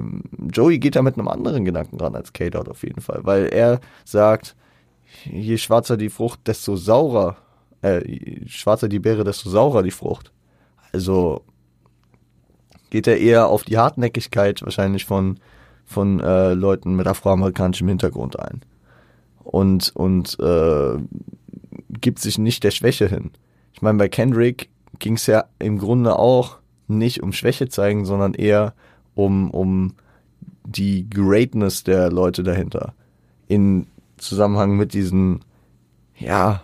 Joey 0.52 0.78
geht 0.78 0.96
da 0.96 1.02
mit 1.02 1.16
einem 1.16 1.28
anderen 1.28 1.64
Gedanken 1.64 1.98
ran 2.00 2.16
als 2.16 2.32
K-Dot 2.32 2.68
auf 2.68 2.82
jeden 2.82 3.00
Fall, 3.00 3.20
weil 3.22 3.46
er 3.46 3.80
sagt, 4.04 4.56
je 5.24 5.58
schwarzer 5.58 5.96
die 5.96 6.10
Frucht, 6.10 6.40
desto 6.46 6.76
saurer, 6.76 7.36
äh, 7.82 8.06
je 8.06 8.48
schwarzer 8.48 8.88
die 8.88 8.98
Beere, 8.98 9.24
desto 9.24 9.50
saurer 9.50 9.82
die 9.82 9.90
Frucht. 9.90 10.32
Also 10.92 11.42
geht 12.90 13.06
er 13.06 13.18
eher 13.18 13.48
auf 13.48 13.64
die 13.64 13.78
Hartnäckigkeit 13.78 14.62
wahrscheinlich 14.62 15.04
von, 15.04 15.38
von 15.84 16.20
äh, 16.20 16.54
Leuten 16.54 16.96
mit 16.96 17.06
afroamerikanischem 17.06 17.88
Hintergrund 17.88 18.38
ein. 18.38 18.62
Und, 19.42 19.94
und 19.94 20.38
äh, 20.40 20.96
gibt 22.00 22.18
sich 22.18 22.38
nicht 22.38 22.64
der 22.64 22.70
Schwäche 22.70 23.08
hin. 23.08 23.30
Ich 23.72 23.82
meine, 23.82 23.98
bei 23.98 24.08
Kendrick 24.08 24.68
ging 24.98 25.14
es 25.14 25.26
ja 25.26 25.44
im 25.58 25.78
Grunde 25.78 26.18
auch 26.18 26.58
nicht 26.88 27.22
um 27.22 27.32
Schwäche 27.32 27.68
zeigen, 27.68 28.04
sondern 28.04 28.34
eher 28.34 28.74
um, 29.14 29.50
um 29.50 29.94
die 30.64 31.08
Greatness 31.08 31.84
der 31.84 32.10
Leute 32.10 32.42
dahinter. 32.42 32.94
In 33.48 33.86
Zusammenhang 34.18 34.76
mit 34.76 34.94
diesen, 34.94 35.44
ja, 36.18 36.62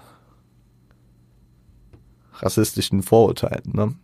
rassistischen 2.42 3.02
Vorurteilen. 3.02 3.72
Ne? 3.72 3.94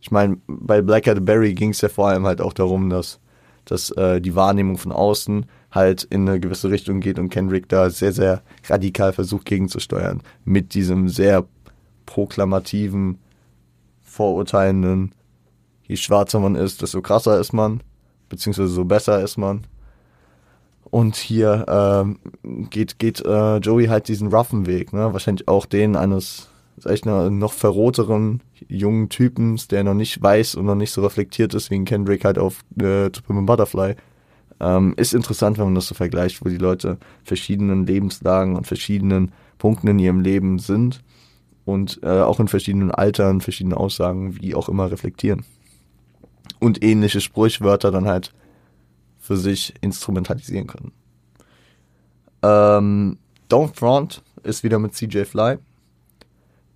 Ich 0.00 0.10
meine, 0.10 0.38
bei 0.46 0.82
Black 0.82 1.06
Eyed 1.06 1.24
Berry 1.24 1.54
ging 1.54 1.70
es 1.70 1.80
ja 1.80 1.88
vor 1.88 2.08
allem 2.08 2.26
halt 2.26 2.40
auch 2.40 2.52
darum, 2.52 2.90
dass, 2.90 3.20
dass 3.64 3.90
äh, 3.92 4.20
die 4.20 4.34
Wahrnehmung 4.34 4.78
von 4.78 4.92
außen 4.92 5.46
halt 5.70 6.04
in 6.04 6.28
eine 6.28 6.40
gewisse 6.40 6.70
Richtung 6.70 7.00
geht 7.00 7.18
und 7.18 7.28
Kendrick 7.28 7.68
da 7.68 7.90
sehr, 7.90 8.12
sehr 8.12 8.42
radikal 8.68 9.12
versucht 9.12 9.46
gegenzusteuern. 9.46 10.22
Mit 10.44 10.74
diesem 10.74 11.08
sehr 11.08 11.46
proklamativen 12.06 13.18
vorurteilenden, 14.02 15.14
je 15.86 15.96
schwarzer 15.96 16.40
man 16.40 16.56
ist, 16.56 16.82
desto 16.82 17.00
krasser 17.02 17.38
ist 17.38 17.52
man, 17.52 17.82
beziehungsweise 18.28 18.68
so 18.68 18.84
besser 18.84 19.22
ist 19.22 19.36
man. 19.36 19.66
Und 20.90 21.16
hier 21.16 21.66
ähm, 21.68 22.18
geht, 22.70 22.98
geht 22.98 23.24
äh, 23.24 23.58
Joey 23.58 23.86
halt 23.86 24.08
diesen 24.08 24.28
roughen 24.28 24.66
Weg, 24.66 24.92
ne? 24.92 25.12
Wahrscheinlich 25.12 25.46
auch 25.46 25.66
den 25.66 25.94
eines, 25.94 26.48
ich 26.88 27.04
mal, 27.04 27.30
noch 27.30 27.52
verroteren 27.52 28.42
jungen 28.68 29.08
Typens, 29.08 29.68
der 29.68 29.84
noch 29.84 29.94
nicht 29.94 30.20
weiß 30.20 30.56
und 30.56 30.66
noch 30.66 30.74
nicht 30.74 30.90
so 30.90 31.02
reflektiert 31.02 31.54
ist 31.54 31.70
wie 31.70 31.76
ein 31.76 31.84
Kendrick 31.84 32.24
halt 32.24 32.38
auf 32.38 32.64
äh, 32.80 33.10
To 33.10 33.22
Butterfly. 33.26 33.94
Ähm, 34.58 34.94
ist 34.96 35.14
interessant, 35.14 35.58
wenn 35.58 35.66
man 35.66 35.74
das 35.76 35.86
so 35.86 35.94
vergleicht, 35.94 36.44
wo 36.44 36.48
die 36.48 36.58
Leute 36.58 36.98
verschiedenen 37.22 37.86
Lebenslagen 37.86 38.56
und 38.56 38.66
verschiedenen 38.66 39.32
Punkten 39.58 39.88
in 39.88 39.98
ihrem 39.98 40.20
Leben 40.20 40.58
sind 40.58 41.02
und 41.64 42.00
äh, 42.02 42.20
auch 42.20 42.40
in 42.40 42.48
verschiedenen 42.48 42.90
Altern, 42.90 43.40
verschiedene 43.40 43.76
Aussagen, 43.76 44.40
wie 44.40 44.54
auch 44.54 44.68
immer 44.68 44.90
reflektieren. 44.90 45.44
Und 46.58 46.82
ähnliche 46.82 47.20
Sprichwörter 47.20 47.90
dann 47.90 48.06
halt 48.06 48.34
für 49.30 49.36
sich 49.36 49.74
instrumentalisieren 49.80 50.66
können. 50.66 50.90
Ähm, 52.42 53.16
Don't 53.48 53.76
Front 53.76 54.24
ist 54.42 54.64
wieder 54.64 54.80
mit 54.80 54.92
CJ 54.92 55.22
Fly. 55.22 55.58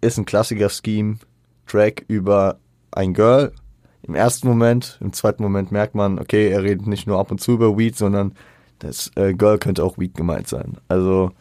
Ist 0.01 0.19
ein 0.19 0.25
klassischer 0.25 0.69
Scheme-Track 0.69 2.05
über 2.07 2.61
ein 2.93 3.13
Girl. 3.13 3.51
Im 4.03 4.15
ersten 4.15 4.47
Moment, 4.47 4.99
im 5.01 5.13
zweiten 5.13 5.43
Moment 5.43 5.73
merkt 5.73 5.97
man, 5.97 6.21
okay, 6.21 6.49
er 6.49 6.63
redet 6.63 6.87
nicht 6.87 7.09
nur 7.09 7.19
ab 7.19 7.33
und 7.33 7.41
zu 7.41 7.55
über 7.55 7.77
Weed, 7.77 7.97
sondern 7.97 8.35
das 8.79 9.11
äh, 9.17 9.35
Girl 9.35 9.59
könnte 9.59 9.83
auch 9.83 9.99
Weed 9.99 10.15
gemeint 10.15 10.47
sein. 10.47 10.77
Also 10.87 11.33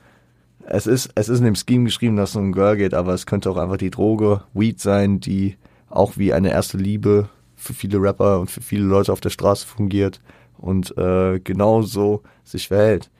es 0.66 0.88
ist, 0.88 1.12
es 1.14 1.30
ist 1.30 1.38
in 1.38 1.46
dem 1.46 1.56
Scheme 1.56 1.86
geschrieben, 1.86 2.16
dass 2.16 2.32
es 2.32 2.38
um 2.38 2.54
Girl 2.54 2.76
geht, 2.76 2.96
aber 2.96 3.14
es 3.14 3.28
könnte 3.28 3.52
auch 3.52 3.58
einfach 3.58 3.78
die 3.78 3.92
Droge 3.92 4.42
Weed 4.56 4.80
sein, 4.80 5.20
die 5.20 5.58
auch 5.92 6.18
wie 6.18 6.34
eine 6.34 6.50
erste 6.50 6.80
Liebe 6.80 7.30
für 7.56 7.76
viele 7.76 8.02
Rapper 8.02 8.40
und 8.40 8.50
für 8.50 8.62
viele 8.62 8.86
Leute 8.86 9.14
auf 9.14 9.22
der 9.22 9.30
Straße 9.30 9.68
fungiert 9.68 10.20
und 10.64 10.98
äh, 10.98 11.40
genauso 11.40 12.24
sich 12.46 12.70
verhält. 12.70 13.12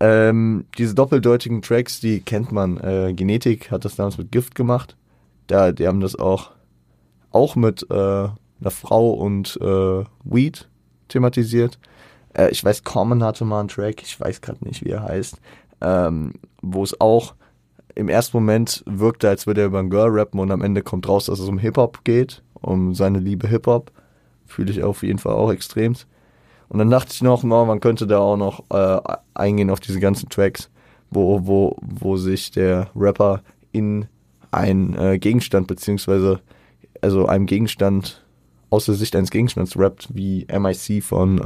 Ähm, 0.00 0.66
diese 0.78 0.94
doppeldeutigen 0.94 1.62
Tracks, 1.62 2.00
die 2.00 2.20
kennt 2.20 2.50
man. 2.50 2.76
Äh, 2.78 3.14
Genetik 3.14 3.70
hat 3.70 3.84
das 3.84 3.94
damals 3.94 4.18
mit 4.18 4.32
Gift 4.32 4.56
gemacht. 4.56 4.96
Da, 5.46 5.70
die 5.70 5.86
haben 5.86 6.00
das 6.00 6.16
auch, 6.16 6.50
auch 7.30 7.54
mit 7.54 7.86
äh, 7.88 7.94
einer 7.94 8.70
Frau 8.70 9.12
und 9.12 9.58
äh, 9.60 10.04
Weed 10.24 10.68
thematisiert. 11.06 11.78
Äh, 12.34 12.50
ich 12.50 12.64
weiß, 12.64 12.82
Common 12.82 13.22
hatte 13.22 13.44
mal 13.44 13.60
einen 13.60 13.68
Track, 13.68 14.02
ich 14.02 14.18
weiß 14.18 14.40
gerade 14.40 14.64
nicht, 14.64 14.84
wie 14.84 14.90
er 14.90 15.04
heißt, 15.04 15.36
ähm, 15.80 16.34
wo 16.62 16.82
es 16.82 17.00
auch 17.00 17.34
im 17.94 18.08
ersten 18.08 18.38
Moment 18.38 18.82
wirkte, 18.86 19.28
als 19.28 19.46
würde 19.46 19.60
er 19.60 19.66
über 19.68 19.78
ein 19.78 19.90
Girl 19.90 20.10
rappen 20.10 20.40
und 20.40 20.50
am 20.50 20.62
Ende 20.62 20.82
kommt 20.82 21.08
raus, 21.08 21.26
dass 21.26 21.38
es 21.38 21.48
um 21.48 21.58
Hip-Hop 21.58 22.02
geht, 22.02 22.42
um 22.54 22.94
seine 22.94 23.20
Liebe 23.20 23.46
Hip-Hop. 23.46 23.92
Fühle 24.46 24.72
ich 24.72 24.82
auf 24.82 25.02
jeden 25.04 25.18
Fall 25.18 25.34
auch 25.34 25.52
extrem. 25.52 25.94
Und 26.72 26.78
dann 26.78 26.88
dachte 26.88 27.12
ich 27.12 27.20
noch, 27.20 27.42
no, 27.42 27.66
man 27.66 27.80
könnte 27.80 28.06
da 28.06 28.18
auch 28.18 28.38
noch 28.38 28.64
äh, 28.70 28.98
eingehen 29.34 29.68
auf 29.68 29.78
diese 29.78 30.00
ganzen 30.00 30.30
Tracks, 30.30 30.70
wo, 31.10 31.46
wo, 31.46 31.76
wo 31.82 32.16
sich 32.16 32.50
der 32.50 32.88
Rapper 32.96 33.42
in 33.72 34.06
einen 34.52 34.96
äh, 34.96 35.18
Gegenstand 35.18 35.66
beziehungsweise 35.66 36.40
also 37.02 37.26
einem 37.26 37.44
Gegenstand 37.44 38.24
aus 38.70 38.86
der 38.86 38.94
Sicht 38.94 39.14
eines 39.14 39.30
Gegenstands 39.30 39.76
rappt, 39.76 40.08
wie 40.14 40.46
MIC 40.50 41.04
von 41.04 41.38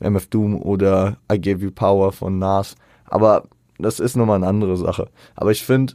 äh, 0.00 0.08
MF 0.08 0.26
Doom 0.28 0.56
oder 0.62 1.18
I 1.30 1.38
Gave 1.38 1.62
You 1.62 1.70
Power 1.70 2.10
von 2.10 2.38
Nas. 2.38 2.76
Aber 3.04 3.44
das 3.78 4.00
ist 4.00 4.16
nochmal 4.16 4.36
eine 4.36 4.46
andere 4.46 4.78
Sache. 4.78 5.10
Aber 5.34 5.50
ich 5.50 5.64
finde, 5.64 5.92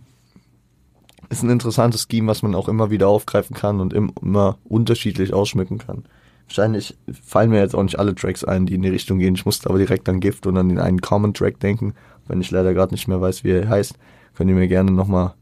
ist 1.29 1.41
ein 1.41 1.49
interessantes 1.49 2.05
Scheme, 2.07 2.27
was 2.27 2.43
man 2.43 2.53
auch 2.53 2.67
immer 2.67 2.91
wieder 2.91 3.07
aufgreifen 3.07 3.55
kann 3.55 3.79
und 3.79 3.91
immer 3.91 4.59
unterschiedlich 4.65 5.33
ausschmücken 5.33 5.79
kann. 5.79 6.03
Wahrscheinlich 6.49 6.97
fallen 7.23 7.51
mir 7.51 7.59
jetzt 7.59 7.75
auch 7.75 7.83
nicht 7.83 7.99
alle 7.99 8.15
Tracks 8.15 8.43
ein, 8.43 8.65
die 8.65 8.73
in 8.73 8.81
die 8.81 8.89
Richtung 8.89 9.19
gehen. 9.19 9.35
Ich 9.35 9.45
musste 9.45 9.69
aber 9.69 9.77
direkt 9.77 10.09
an 10.09 10.19
Gift 10.19 10.47
und 10.47 10.57
an 10.57 10.67
den 10.67 10.79
einen 10.79 10.99
Common 10.99 11.35
Track 11.35 11.59
denken. 11.59 11.93
Wenn 12.27 12.41
ich 12.41 12.49
leider 12.49 12.73
gerade 12.73 12.91
nicht 12.91 13.07
mehr 13.07 13.21
weiß, 13.21 13.43
wie 13.43 13.51
er 13.51 13.69
heißt, 13.69 13.93
könnt 14.33 14.49
ihr 14.49 14.55
mir 14.55 14.67
gerne 14.67 14.89
nochmal 14.89 15.35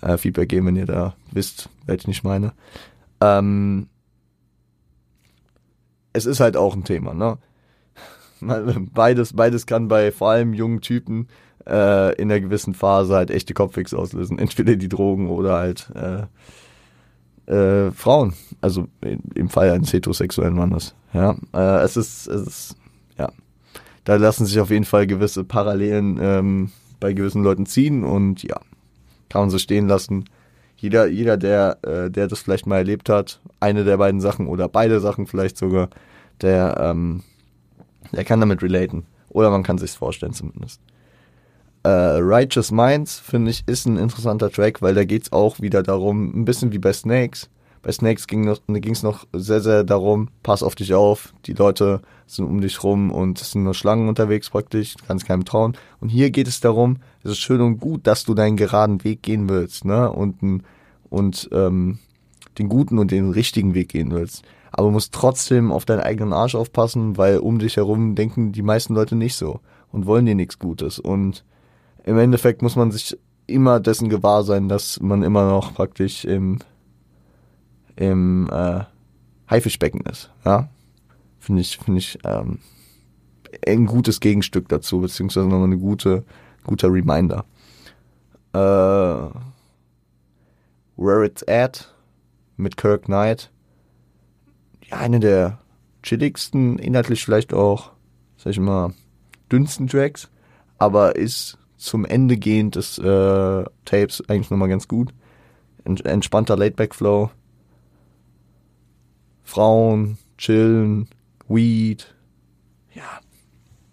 äh, 0.00 0.16
Feedback 0.16 0.48
geben, 0.48 0.68
wenn 0.68 0.76
ihr 0.76 0.86
da 0.86 1.16
wisst, 1.32 1.68
welchen 1.84 2.10
ich 2.12 2.24
meine. 2.24 2.54
Ähm, 3.20 3.88
es 6.14 6.24
ist 6.24 6.40
halt 6.40 6.56
auch 6.56 6.74
ein 6.74 6.84
Thema, 6.84 7.12
ne? 7.12 7.36
Beides, 8.94 9.34
beides 9.34 9.66
kann 9.66 9.88
bei 9.88 10.12
vor 10.12 10.30
allem 10.30 10.54
jungen 10.54 10.80
Typen 10.80 11.28
äh, 11.66 12.14
in 12.14 12.30
einer 12.30 12.40
gewissen 12.40 12.72
Phase 12.72 13.14
halt 13.14 13.30
echte 13.30 13.52
Kopfwix 13.52 13.92
auslösen. 13.92 14.38
Entweder 14.38 14.76
die 14.76 14.88
Drogen 14.88 15.28
oder 15.28 15.58
halt 15.58 15.90
äh, 15.94 16.22
äh, 17.46 17.90
Frauen. 17.90 18.34
Also 18.60 18.88
im 19.34 19.48
Fall 19.48 19.70
eines 19.70 19.92
heterosexuellen 19.92 20.54
Mannes. 20.54 20.94
Ja, 21.12 21.36
äh, 21.52 21.82
es 21.82 21.96
ist, 21.96 22.26
es 22.26 22.46
ist, 22.46 22.76
ja, 23.18 23.30
da 24.04 24.16
lassen 24.16 24.46
sich 24.46 24.58
auf 24.60 24.70
jeden 24.70 24.84
Fall 24.84 25.06
gewisse 25.06 25.44
Parallelen 25.44 26.18
ähm, 26.20 26.70
bei 27.00 27.12
gewissen 27.12 27.42
Leuten 27.42 27.66
ziehen 27.66 28.04
und 28.04 28.42
ja, 28.42 28.60
kann 29.28 29.42
man 29.42 29.50
so 29.50 29.58
stehen 29.58 29.88
lassen. 29.88 30.24
Jeder, 30.76 31.06
jeder, 31.06 31.36
der, 31.36 31.78
äh, 31.82 32.10
der 32.10 32.28
das 32.28 32.40
vielleicht 32.40 32.66
mal 32.66 32.78
erlebt 32.78 33.08
hat, 33.08 33.40
eine 33.60 33.84
der 33.84 33.96
beiden 33.96 34.20
Sachen 34.20 34.46
oder 34.46 34.68
beide 34.68 35.00
Sachen 35.00 35.26
vielleicht 35.26 35.56
sogar, 35.56 35.88
der, 36.40 36.76
ähm, 36.80 37.22
der 38.12 38.24
kann 38.24 38.40
damit 38.40 38.62
relaten. 38.62 39.04
Oder 39.28 39.50
man 39.50 39.62
kann 39.62 39.78
sich's 39.78 39.94
vorstellen 39.94 40.32
zumindest. 40.32 40.80
Äh, 41.84 41.88
Righteous 41.88 42.70
Minds, 42.70 43.20
finde 43.20 43.50
ich, 43.50 43.62
ist 43.66 43.86
ein 43.86 43.98
interessanter 43.98 44.50
Track, 44.50 44.80
weil 44.80 44.94
da 44.94 45.04
geht's 45.04 45.32
auch 45.32 45.60
wieder 45.60 45.82
darum, 45.82 46.32
ein 46.34 46.46
bisschen 46.46 46.72
wie 46.72 46.78
bei 46.78 46.92
Snakes. 46.92 47.50
Bei 47.82 47.92
Snakes 47.92 48.26
ging 48.26 48.48
es 48.48 49.02
noch 49.02 49.26
sehr, 49.34 49.60
sehr 49.60 49.84
darum, 49.84 50.28
pass 50.42 50.62
auf 50.62 50.74
dich 50.74 50.94
auf, 50.94 51.34
die 51.44 51.52
Leute 51.52 52.00
sind 52.26 52.46
um 52.46 52.62
dich 52.62 52.82
rum 52.82 53.10
und 53.10 53.38
es 53.42 53.50
sind 53.50 53.64
nur 53.64 53.74
Schlangen 53.74 54.08
unterwegs 54.08 54.48
praktisch, 54.48 54.94
kannst 55.06 55.26
keinem 55.26 55.44
trauen. 55.44 55.76
Und 56.00 56.08
hier 56.08 56.30
geht 56.30 56.48
es 56.48 56.60
darum, 56.60 56.96
es 57.22 57.32
ist 57.32 57.40
schön 57.40 57.60
und 57.60 57.80
gut, 57.80 58.06
dass 58.06 58.24
du 58.24 58.32
deinen 58.32 58.56
geraden 58.56 59.04
Weg 59.04 59.22
gehen 59.22 59.50
willst, 59.50 59.84
ne? 59.84 60.10
Und, 60.10 60.62
und 61.10 61.50
ähm, 61.52 61.98
den 62.58 62.70
guten 62.70 62.98
und 62.98 63.10
den 63.10 63.30
richtigen 63.30 63.74
Weg 63.74 63.90
gehen 63.90 64.10
willst. 64.12 64.42
Aber 64.72 64.90
musst 64.90 65.12
trotzdem 65.12 65.70
auf 65.70 65.84
deinen 65.84 66.00
eigenen 66.00 66.32
Arsch 66.32 66.54
aufpassen, 66.54 67.18
weil 67.18 67.36
um 67.36 67.58
dich 67.58 67.76
herum 67.76 68.14
denken 68.14 68.52
die 68.52 68.62
meisten 68.62 68.94
Leute 68.94 69.16
nicht 69.16 69.36
so 69.36 69.60
und 69.92 70.06
wollen 70.06 70.24
dir 70.24 70.34
nichts 70.34 70.58
Gutes. 70.58 70.98
Und 70.98 71.44
im 72.04 72.18
Endeffekt 72.18 72.62
muss 72.62 72.76
man 72.76 72.92
sich 72.92 73.18
immer 73.46 73.80
dessen 73.80 74.08
gewahr 74.08 74.44
sein, 74.44 74.68
dass 74.68 75.00
man 75.00 75.22
immer 75.22 75.48
noch 75.48 75.74
praktisch 75.74 76.24
im, 76.24 76.58
im 77.96 78.48
äh, 78.50 78.84
Haifischbecken 79.50 80.02
ist. 80.02 80.30
Ja? 80.44 80.68
Finde 81.38 81.60
ich, 81.60 81.78
finde 81.78 81.98
ich 81.98 82.18
ähm, 82.24 82.60
ein 83.66 83.86
gutes 83.86 84.20
Gegenstück 84.20 84.68
dazu, 84.68 85.00
beziehungsweise 85.00 85.46
nochmal 85.46 85.64
eine 85.64 85.78
gute, 85.78 86.24
guter 86.64 86.92
Reminder. 86.92 87.44
Äh, 88.52 88.58
Where 90.96 91.24
It's 91.24 91.46
At 91.48 91.92
mit 92.56 92.76
Kirk 92.76 93.04
Knight. 93.04 93.50
Ja, 94.88 94.98
eine 94.98 95.20
der 95.20 95.58
chilligsten, 96.02 96.78
inhaltlich 96.78 97.24
vielleicht 97.24 97.52
auch, 97.52 97.92
sag 98.36 98.50
ich 98.50 98.60
mal, 98.60 98.94
dünnsten 99.50 99.86
Tracks, 99.86 100.30
aber 100.78 101.16
ist 101.16 101.58
zum 101.84 102.04
Ende 102.04 102.36
gehend 102.36 102.76
des 102.76 102.98
äh, 102.98 103.64
Tapes 103.84 104.22
eigentlich 104.28 104.50
nochmal 104.50 104.68
ganz 104.68 104.88
gut. 104.88 105.12
Entspannter 105.84 106.56
Laidback-Flow. 106.56 107.30
Frauen, 109.42 110.16
chillen, 110.38 111.08
Weed. 111.46 112.14
Ja, 112.94 113.20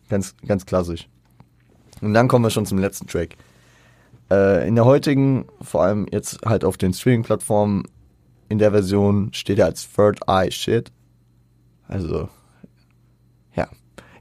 ganz, 0.09 0.35
ganz 0.47 0.65
klassisch. 0.65 1.09
Und 1.99 2.13
dann 2.13 2.29
kommen 2.29 2.45
wir 2.45 2.49
schon 2.49 2.65
zum 2.65 2.77
letzten 2.77 3.07
Track. 3.07 3.35
Äh, 4.31 4.67
in 4.67 4.75
der 4.75 4.85
heutigen, 4.85 5.45
vor 5.61 5.83
allem 5.83 6.07
jetzt 6.11 6.39
halt 6.45 6.63
auf 6.63 6.77
den 6.77 6.93
Streaming-Plattformen, 6.93 7.83
in 8.47 8.57
der 8.57 8.71
Version 8.71 9.33
steht 9.33 9.59
er 9.59 9.65
als 9.65 9.91
Third 9.91 10.21
Eye 10.27 10.49
Shit. 10.49 10.91
Also, 11.89 12.29
ja, 13.53 13.67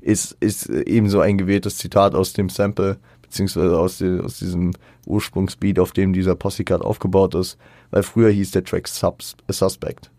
ist, 0.01 0.37
ist 0.41 0.69
ebenso 0.69 1.21
ein 1.21 1.39
gewähltes 1.39 1.79
Zitat 1.79 2.17
aus 2.17 2.33
dem 2.33 2.49
Sample 2.49 2.99
beziehungsweise 3.31 3.79
aus, 3.79 3.99
die, 3.99 4.21
aus 4.23 4.39
diesem 4.39 4.73
Ursprungsbeat, 5.07 5.79
auf 5.79 5.93
dem 5.93 6.13
dieser 6.13 6.35
Possycard 6.35 6.83
aufgebaut 6.83 7.37
ist, 7.37 7.57
weil 7.93 8.03
früher 8.03 8.31
hieß 8.31 8.51
der 8.51 8.65
Track 8.65 8.89
Subs 8.89 9.37
Suspect. 9.49 10.11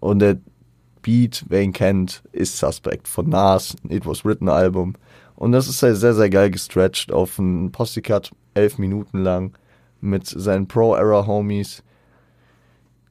Und 0.00 0.20
der 0.20 0.38
Beat, 1.02 1.44
wer 1.48 1.62
ihn 1.62 1.74
kennt, 1.74 2.22
ist 2.32 2.58
Suspect 2.58 3.06
von 3.06 3.28
Nas, 3.28 3.76
It 3.90 4.06
Was 4.06 4.24
Written 4.24 4.48
Album. 4.48 4.94
Und 5.36 5.52
das 5.52 5.68
ist 5.68 5.82
halt 5.82 5.96
sehr, 5.96 6.14
sehr 6.14 6.30
geil 6.30 6.50
gestretched 6.50 7.12
auf 7.12 7.38
einen 7.38 7.70
Possycard 7.70 8.30
elf 8.54 8.78
Minuten 8.78 9.18
lang 9.22 9.52
mit 10.00 10.26
seinen 10.26 10.66
Pro-Era-Homies 10.66 11.82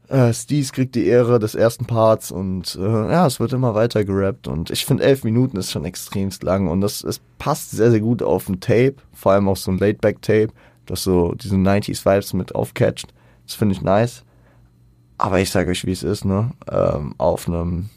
äh, 0.10 0.34
Steez 0.34 0.72
kriegt 0.72 0.96
die 0.96 1.06
Ehre 1.06 1.40
des 1.40 1.56
ersten 1.56 1.86
Parts 1.86 2.32
und 2.32 2.76
äh, 2.76 3.12
ja, 3.12 3.26
es 3.26 3.40
wird 3.40 3.54
immer 3.54 3.74
weiter 3.74 4.04
gerappt 4.04 4.48
und 4.48 4.70
ich 4.70 4.86
finde 4.86 5.04
elf 5.04 5.24
Minuten 5.24 5.58
ist 5.58 5.72
schon 5.72 5.86
extremst 5.86 6.44
lang 6.44 6.68
und 6.68 6.82
das 6.82 7.04
es 7.04 7.22
passt 7.40 7.72
sehr, 7.72 7.92
sehr 7.92 8.02
gut 8.02 8.22
auf 8.22 8.50
ein 8.50 8.60
Tape, 8.60 8.96
vor 9.14 9.32
allem 9.32 9.48
auf 9.48 9.60
so 9.60 9.72
ein 9.72 9.78
Laidback-Tape, 9.78 10.50
das 10.86 11.04
so 11.04 11.34
diese 11.34 11.56
90s-Vibes 11.56 12.34
mit 12.34 12.56
aufcatcht. 12.56 13.14
Das 13.46 13.56
finde 13.56 13.76
ich 13.76 13.82
nice. 13.82 14.24
Aber 15.18 15.40
ich 15.40 15.52
sage 15.52 15.72
euch, 15.72 15.86
wie 15.86 15.92
es 15.92 16.04
ist, 16.04 16.26
ne? 16.26 16.52
Ähm, 16.70 17.16
auf 17.18 17.48
einem, 17.48 17.90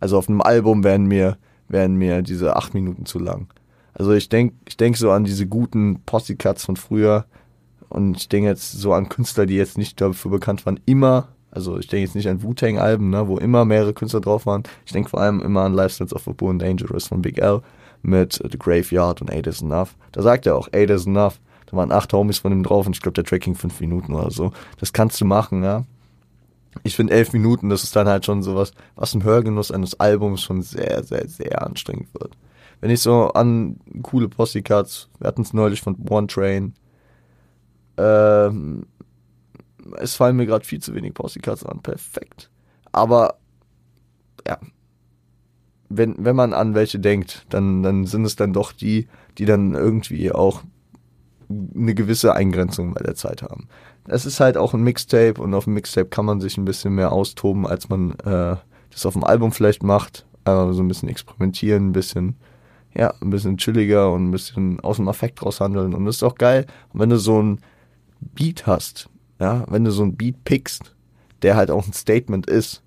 also 0.00 0.18
auf 0.18 0.28
einem 0.28 0.40
Album 0.40 0.82
werden 0.82 1.06
mir, 1.06 1.36
werden 1.68 1.96
mir 1.96 2.22
diese 2.22 2.56
acht 2.56 2.74
Minuten 2.74 3.06
zu 3.06 3.18
lang. 3.18 3.48
Also 3.92 4.12
ich 4.12 4.28
denke 4.28 4.56
ich 4.66 4.76
denk 4.76 4.96
so 4.96 5.10
an 5.12 5.24
diese 5.24 5.46
guten 5.46 6.00
Posse-Cuts 6.04 6.64
von 6.64 6.76
früher 6.76 7.26
und 7.88 8.16
ich 8.16 8.28
denke 8.28 8.48
jetzt 8.48 8.72
so 8.72 8.92
an 8.92 9.08
Künstler, 9.08 9.46
die 9.46 9.54
jetzt 9.54 9.78
nicht 9.78 10.00
dafür 10.00 10.32
bekannt 10.32 10.66
waren, 10.66 10.80
immer 10.84 11.28
also 11.54 11.78
ich 11.78 11.86
denke 11.86 12.04
jetzt 12.04 12.14
nicht 12.14 12.28
an 12.28 12.42
Wu-Tang-Alben, 12.42 13.10
ne, 13.10 13.28
wo 13.28 13.38
immer 13.38 13.64
mehrere 13.64 13.94
Künstler 13.94 14.20
drauf 14.20 14.46
waren. 14.46 14.64
Ich 14.84 14.92
denke 14.92 15.10
vor 15.10 15.20
allem 15.20 15.40
immer 15.40 15.62
an 15.62 15.74
Lifestyles 15.74 16.14
of 16.14 16.28
a 16.28 16.46
and 16.48 16.60
Dangerous 16.60 17.06
von 17.06 17.22
Big 17.22 17.38
L 17.38 17.62
mit 18.02 18.40
The 18.50 18.58
Graveyard 18.58 19.20
und 19.20 19.30
Eight 19.30 19.46
is 19.46 19.62
Enough. 19.62 19.96
Da 20.12 20.22
sagt 20.22 20.46
er 20.46 20.56
auch, 20.56 20.68
Eight 20.72 20.90
is 20.90 21.06
Enough. 21.06 21.40
Da 21.66 21.76
waren 21.76 21.92
acht 21.92 22.12
Homies 22.12 22.38
von 22.38 22.52
ihm 22.52 22.62
drauf 22.62 22.86
und 22.86 22.96
ich 22.96 23.00
glaube, 23.00 23.14
der 23.14 23.24
Track 23.24 23.42
ging 23.42 23.54
fünf 23.54 23.80
Minuten 23.80 24.12
oder 24.14 24.30
so. 24.30 24.52
Das 24.78 24.92
kannst 24.92 25.20
du 25.20 25.24
machen, 25.24 25.62
ja. 25.62 25.84
Ich 26.82 26.96
finde 26.96 27.14
elf 27.14 27.32
Minuten, 27.32 27.68
das 27.68 27.84
ist 27.84 27.94
dann 27.94 28.08
halt 28.08 28.26
schon 28.26 28.42
sowas, 28.42 28.72
was 28.96 29.14
im 29.14 29.22
Hörgenuss 29.22 29.70
eines 29.70 29.98
Albums 30.00 30.42
schon 30.42 30.60
sehr, 30.60 31.04
sehr, 31.04 31.26
sehr 31.28 31.64
anstrengend 31.64 32.12
wird. 32.14 32.36
Wenn 32.80 32.90
ich 32.90 33.00
so 33.00 33.30
an 33.30 33.76
coole 34.02 34.28
Posse-Cuts, 34.28 35.08
wir 35.18 35.28
hatten 35.28 35.42
es 35.42 35.52
neulich 35.52 35.80
von 35.80 35.96
One 36.10 36.26
Train, 36.26 36.74
ähm, 37.96 38.86
es 39.98 40.14
fallen 40.14 40.36
mir 40.36 40.46
gerade 40.46 40.64
viel 40.64 40.80
zu 40.80 40.94
wenig 40.94 41.14
Posse-Cuts 41.14 41.64
an, 41.64 41.80
perfekt. 41.80 42.50
Aber, 42.92 43.38
ja, 44.46 44.58
wenn, 45.88 46.16
wenn 46.18 46.36
man 46.36 46.52
an 46.52 46.74
welche 46.74 46.98
denkt, 46.98 47.46
dann, 47.50 47.82
dann 47.82 48.06
sind 48.06 48.24
es 48.24 48.36
dann 48.36 48.52
doch 48.52 48.72
die, 48.72 49.08
die 49.38 49.44
dann 49.44 49.74
irgendwie 49.74 50.32
auch 50.32 50.62
eine 51.48 51.94
gewisse 51.94 52.34
Eingrenzung 52.34 52.94
bei 52.94 53.02
der 53.02 53.14
Zeit 53.14 53.42
haben. 53.42 53.68
Es 54.06 54.26
ist 54.26 54.40
halt 54.40 54.56
auch 54.56 54.74
ein 54.74 54.82
Mixtape 54.82 55.40
und 55.40 55.54
auf 55.54 55.64
dem 55.64 55.74
Mixtape 55.74 56.08
kann 56.08 56.24
man 56.24 56.40
sich 56.40 56.56
ein 56.56 56.64
bisschen 56.64 56.94
mehr 56.94 57.12
austoben, 57.12 57.66
als 57.66 57.88
man 57.88 58.12
äh, 58.20 58.56
das 58.90 59.06
auf 59.06 59.14
dem 59.14 59.24
Album 59.24 59.52
vielleicht 59.52 59.82
macht. 59.82 60.26
Also 60.44 60.74
so 60.74 60.82
ein 60.82 60.88
bisschen 60.88 61.08
experimentieren, 61.08 61.88
ein 61.88 61.92
bisschen, 61.92 62.36
ja, 62.94 63.14
ein 63.20 63.30
bisschen 63.30 63.56
chilliger 63.56 64.12
und 64.12 64.28
ein 64.28 64.30
bisschen 64.30 64.80
aus 64.80 64.96
dem 64.96 65.08
Affekt 65.08 65.42
raushandeln. 65.42 65.94
Und 65.94 66.04
das 66.04 66.16
ist 66.16 66.22
auch 66.22 66.34
geil. 66.34 66.66
Wenn 66.92 67.10
du 67.10 67.18
so 67.18 67.42
ein 67.42 67.60
Beat 68.20 68.66
hast, 68.66 69.08
ja, 69.44 69.64
wenn 69.68 69.84
du 69.84 69.90
so 69.90 70.02
ein 70.02 70.16
Beat 70.16 70.42
pickst, 70.44 70.94
der 71.42 71.54
halt 71.54 71.70
auch 71.70 71.86
ein 71.86 71.92
Statement 71.92 72.46
ist, 72.46 72.82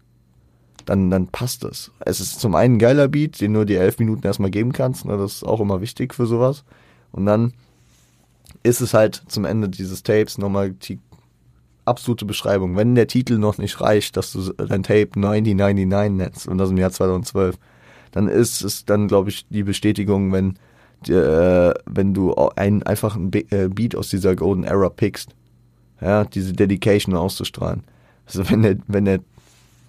dann, 0.86 1.12
dann 1.12 1.28
passt 1.28 1.64
es. 1.64 1.92
Es 2.00 2.20
ist 2.20 2.40
zum 2.40 2.56
einen 2.56 2.76
ein 2.76 2.80
geiler 2.80 3.08
Beat, 3.08 3.40
den 3.40 3.52
nur 3.52 3.66
die 3.66 3.76
elf 3.76 4.00
Minuten 4.00 4.26
erstmal 4.26 4.50
geben 4.50 4.72
kannst. 4.72 5.06
Ne? 5.06 5.16
Das 5.18 5.34
ist 5.34 5.44
auch 5.44 5.60
immer 5.60 5.82
wichtig 5.82 6.16
für 6.16 6.26
sowas. 6.26 6.64
Und 7.12 7.28
dann 7.28 7.54
ist 8.64 8.82
es 8.82 8.96
halt 8.96 9.22
zum 9.28 9.46
Ende 9.46 9.70
dieses 9.70 10.02
Tapes 10.02 10.40
nochmal 10.40 10.72
die 10.72 11.00
absolute 11.86 12.26
Beschreibung. 12.26 12.76
Wenn 12.76 12.96
der 12.96 13.06
Titel 13.06 13.38
noch 13.38 13.60
nicht 13.60 13.80
reicht, 13.80 14.18
dass 14.18 14.32
du 14.32 14.52
dein 14.54 14.82
Tape 14.82 15.12
9099 15.16 16.18
nennst 16.18 16.48
und 16.48 16.58
das 16.58 16.72
im 16.72 16.78
Jahr 16.78 16.92
2012, 16.92 17.56
dann 18.14 18.28
ist 18.28 18.64
es 18.64 18.84
dann, 18.84 19.08
glaube 19.08 19.30
ich, 19.30 19.48
die 19.50 19.64
Bestätigung, 19.64 20.32
wenn, 20.32 20.58
äh, 21.08 21.74
wenn 21.86 22.16
du 22.16 22.34
einen 22.56 22.82
einfachen 22.82 23.32
äh, 23.34 23.68
Beat 23.70 23.96
aus 23.96 24.10
dieser 24.10 24.36
Golden 24.36 24.64
Era 24.64 24.90
pickst, 24.90 25.36
ja, 26.02 26.26
diese 26.26 26.54
Dedication 26.54 27.16
auszustrahlen. 27.16 27.84
Also 28.26 28.50
wenn 28.50 28.62
der, 28.62 28.78
wenn 28.88 29.06
der, 29.06 29.20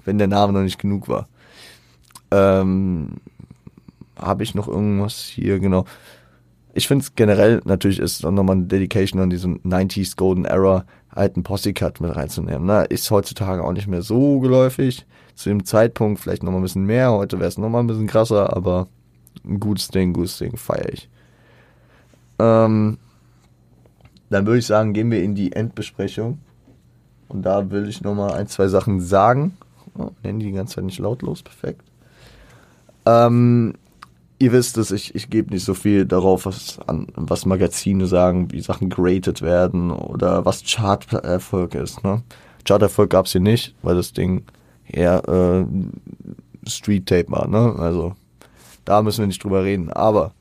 wenn 0.05 0.19
der 0.19 0.29
Name 0.29 0.53
noch 0.53 0.63
nicht 0.63 0.79
genug 0.79 1.09
war. 1.09 1.29
Ähm, 2.31 3.17
habe 4.17 4.43
ich 4.43 4.55
noch 4.55 4.69
irgendwas 4.69 5.19
hier, 5.21 5.59
genau 5.61 5.85
ich 6.79 6.87
finde 6.87 7.03
es 7.03 7.15
generell, 7.17 7.61
natürlich 7.65 7.99
ist 7.99 8.17
es 8.17 8.23
nochmal 8.23 8.57
eine 8.57 8.67
Dedication 8.67 9.21
an 9.21 9.31
diesen 9.31 9.61
90s 9.63 10.17
Golden 10.17 10.45
Era, 10.45 10.85
einen 11.11 11.43
Posse-Cut 11.43 12.01
mit 12.01 12.15
reinzunehmen. 12.15 12.67
Ne? 12.67 12.85
Ist 12.85 13.11
heutzutage 13.11 13.65
auch 13.65 13.73
nicht 13.73 13.89
mehr 13.89 14.03
so 14.03 14.39
geläufig. 14.39 15.05
Zu 15.35 15.49
dem 15.49 15.65
Zeitpunkt 15.65 16.21
vielleicht 16.21 16.45
nochmal 16.45 16.61
ein 16.61 16.63
bisschen 16.63 16.85
mehr. 16.85 17.11
Heute 17.11 17.41
wäre 17.41 17.49
es 17.49 17.59
nochmal 17.59 17.83
ein 17.83 17.89
bisschen 17.89 18.07
krasser, 18.07 18.57
aber 18.57 18.87
ein 19.45 19.59
gutes 19.59 19.89
Ding, 19.89 20.13
gutes 20.13 20.39
Ding, 20.39 20.57
feiere 20.57 20.93
ich. 20.93 21.09
Ähm, 22.39 22.99
dann 24.31 24.47
würde 24.47 24.59
ich 24.59 24.67
sagen, 24.67 24.93
gehen 24.93 25.11
wir 25.11 25.23
in 25.23 25.35
die 25.35 25.53
Endbesprechung. 25.53 26.39
Und 27.29 27.43
da 27.43 27.71
will 27.71 27.89
ich 27.89 28.03
nochmal 28.03 28.33
ein, 28.33 28.47
zwei 28.47 28.69
Sachen 28.69 29.01
sagen. 29.01 29.57
Oh, 29.97 30.11
nennen 30.23 30.39
die 30.39 30.47
die 30.47 30.53
ganze 30.53 30.77
Zeit 30.77 30.85
nicht 30.85 30.99
lautlos, 30.99 31.43
perfekt. 31.43 31.83
Ähm, 33.07 33.75
ihr 34.39 34.53
wisst 34.53 34.79
es, 34.79 34.91
ich, 34.91 35.15
ich 35.15 35.31
gebe 35.31 35.53
nicht 35.53 35.65
so 35.65 35.75
viel 35.75 36.07
darauf, 36.07 36.47
was, 36.47 36.79
an, 36.87 37.09
was 37.15 37.47
Magazine 37.47 38.07
sagen, 38.07 38.53
wie 38.53 38.61
Sachen 38.61 38.91
geratet 38.91 39.43
werden 39.43 39.91
oder 39.91 40.45
was 40.45 40.63
Chart-Erfolg 40.65 41.75
ist. 41.75 42.05
Ne? 42.05 42.23
Chart-Erfolg 42.65 43.11
gab 43.11 43.27
es 43.27 43.33
hier 43.33 43.41
nicht, 43.41 43.75
weil 43.83 43.97
das 43.97 44.13
Ding 44.13 44.45
eher 44.87 45.27
äh, 45.29 45.65
Street-Tape 46.69 47.31
war. 47.31 47.49
Ne? 47.49 47.75
Also 47.79 48.15
da 48.85 49.03
müssen 49.03 49.21
wir 49.21 49.27
nicht 49.27 49.43
drüber 49.43 49.65
reden. 49.65 49.91
Aber 49.91 50.33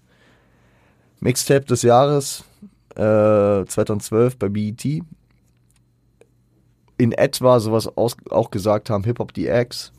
Mixtape 1.19 1.65
des 1.65 1.81
Jahres 1.81 2.43
äh, 2.97 3.65
2012 3.65 4.37
bei 4.37 4.49
BET. 4.49 5.01
In 6.99 7.11
etwa 7.11 7.59
sowas 7.59 7.87
aus, 7.95 8.17
auch 8.29 8.49
gesagt 8.49 8.89
haben 8.89 9.03
Hip 9.03 9.19
Hop 9.19 9.33
DX. 9.33 9.91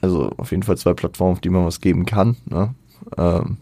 Also 0.00 0.30
auf 0.36 0.50
jeden 0.50 0.62
Fall 0.62 0.76
zwei 0.76 0.94
Plattformen, 0.94 1.32
auf 1.32 1.40
die 1.40 1.50
man 1.50 1.66
was 1.66 1.80
geben 1.80 2.06
kann. 2.06 2.36
Ne? 2.46 2.74
Ähm, 3.16 3.58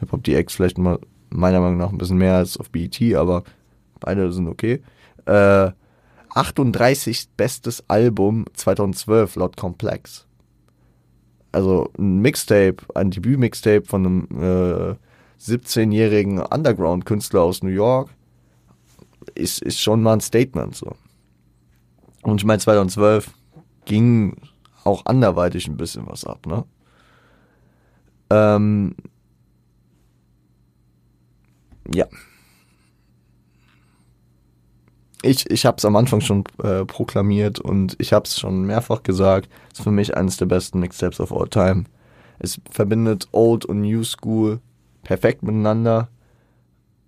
Hip-Hop 0.00 0.22
DX 0.22 0.54
vielleicht 0.54 0.78
mal 0.78 0.98
meiner 1.30 1.60
Meinung 1.60 1.78
nach 1.78 1.90
ein 1.90 1.98
bisschen 1.98 2.18
mehr 2.18 2.36
als 2.36 2.56
auf 2.56 2.70
BET, 2.70 3.00
aber 3.14 3.44
beide 4.00 4.30
sind 4.32 4.48
okay. 4.48 4.82
Äh, 5.26 5.70
38. 6.34 7.30
bestes 7.36 7.82
Album 7.88 8.44
2012 8.54 9.36
laut 9.36 9.56
Complex. 9.56 10.26
Also 11.52 11.90
ein 11.98 12.18
Mixtape, 12.18 12.76
ein 12.94 13.10
Debüt-Mixtape 13.10 13.84
von 13.86 14.06
einem 14.06 14.28
äh, 14.38 14.94
17-jährigen 15.42 16.40
Underground-Künstler 16.40 17.40
aus 17.40 17.62
New 17.62 17.70
York 17.70 18.10
ist, 19.34 19.62
ist 19.62 19.80
schon 19.80 20.02
mal 20.02 20.14
ein 20.14 20.20
Statement 20.20 20.74
so. 20.74 20.92
Und 22.22 22.40
ich 22.40 22.44
meine, 22.44 22.58
2012 22.58 23.30
ging 23.84 24.36
auch 24.84 25.06
anderweitig 25.06 25.66
ein 25.68 25.76
bisschen 25.76 26.06
was 26.06 26.24
ab, 26.24 26.46
ne? 26.46 26.64
Ähm, 28.30 28.94
ja. 31.92 32.06
Ich, 35.22 35.50
ich 35.50 35.66
habe 35.66 35.78
es 35.78 35.84
am 35.84 35.96
Anfang 35.96 36.20
schon 36.20 36.44
äh, 36.62 36.84
proklamiert 36.84 37.58
und 37.58 37.96
ich 37.98 38.12
habe 38.12 38.24
es 38.24 38.38
schon 38.38 38.62
mehrfach 38.62 39.02
gesagt. 39.02 39.48
Es 39.72 39.80
ist 39.80 39.84
für 39.84 39.90
mich 39.90 40.16
eines 40.16 40.36
der 40.36 40.46
besten 40.46 40.78
Mixtapes 40.80 41.20
of 41.20 41.32
all 41.32 41.48
time. 41.48 41.84
Es 42.38 42.60
verbindet 42.70 43.28
Old 43.32 43.64
und 43.64 43.80
New 43.80 44.04
School 44.04 44.60
perfekt 45.02 45.42
miteinander, 45.42 46.08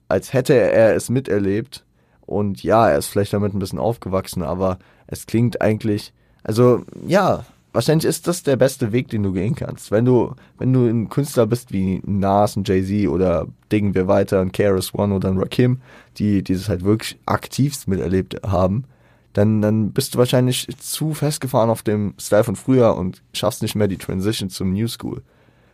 als 0.09 0.33
hätte 0.33 0.55
er 0.55 0.97
es 0.97 1.09
miterlebt. 1.09 1.85
Und 2.31 2.63
ja, 2.63 2.89
er 2.89 2.99
ist 2.99 3.09
vielleicht 3.09 3.33
damit 3.33 3.55
ein 3.55 3.59
bisschen 3.59 3.81
aufgewachsen, 3.81 4.45
aber 4.45 4.79
es 5.09 5.27
klingt 5.27 5.61
eigentlich, 5.61 6.13
also 6.45 6.85
ja, 7.05 7.45
wahrscheinlich 7.73 8.05
ist 8.05 8.29
das 8.29 8.45
der 8.45 8.55
beste 8.55 8.93
Weg, 8.93 9.09
den 9.09 9.25
du 9.25 9.33
gehen 9.33 9.57
kannst. 9.57 9.91
Wenn 9.91 10.05
du, 10.05 10.37
wenn 10.57 10.73
du 10.73 10.87
ein 10.87 11.09
Künstler 11.09 11.49
bist 11.49 11.73
wie 11.73 12.01
Nas 12.07 12.57
und 12.57 12.69
Jay-Z 12.69 13.09
oder 13.09 13.49
dingen 13.73 13.97
wir 13.97 14.07
weiter, 14.07 14.41
ein 14.41 14.53
KRS 14.53 14.95
One 14.95 15.13
oder 15.13 15.29
ein 15.29 15.39
Rakim, 15.39 15.81
die 16.19 16.45
dieses 16.45 16.69
halt 16.69 16.85
wirklich 16.85 17.19
aktivst 17.27 17.89
miterlebt 17.89 18.41
haben, 18.47 18.85
dann, 19.33 19.61
dann 19.61 19.91
bist 19.91 20.15
du 20.15 20.19
wahrscheinlich 20.19 20.69
zu 20.79 21.15
festgefahren 21.15 21.69
auf 21.69 21.83
dem 21.83 22.15
Style 22.17 22.45
von 22.45 22.55
früher 22.55 22.97
und 22.97 23.23
schaffst 23.33 23.61
nicht 23.61 23.75
mehr 23.75 23.89
die 23.89 23.99
Transition 23.99 24.51
zum 24.51 24.73
New 24.73 24.87
School. 24.87 25.23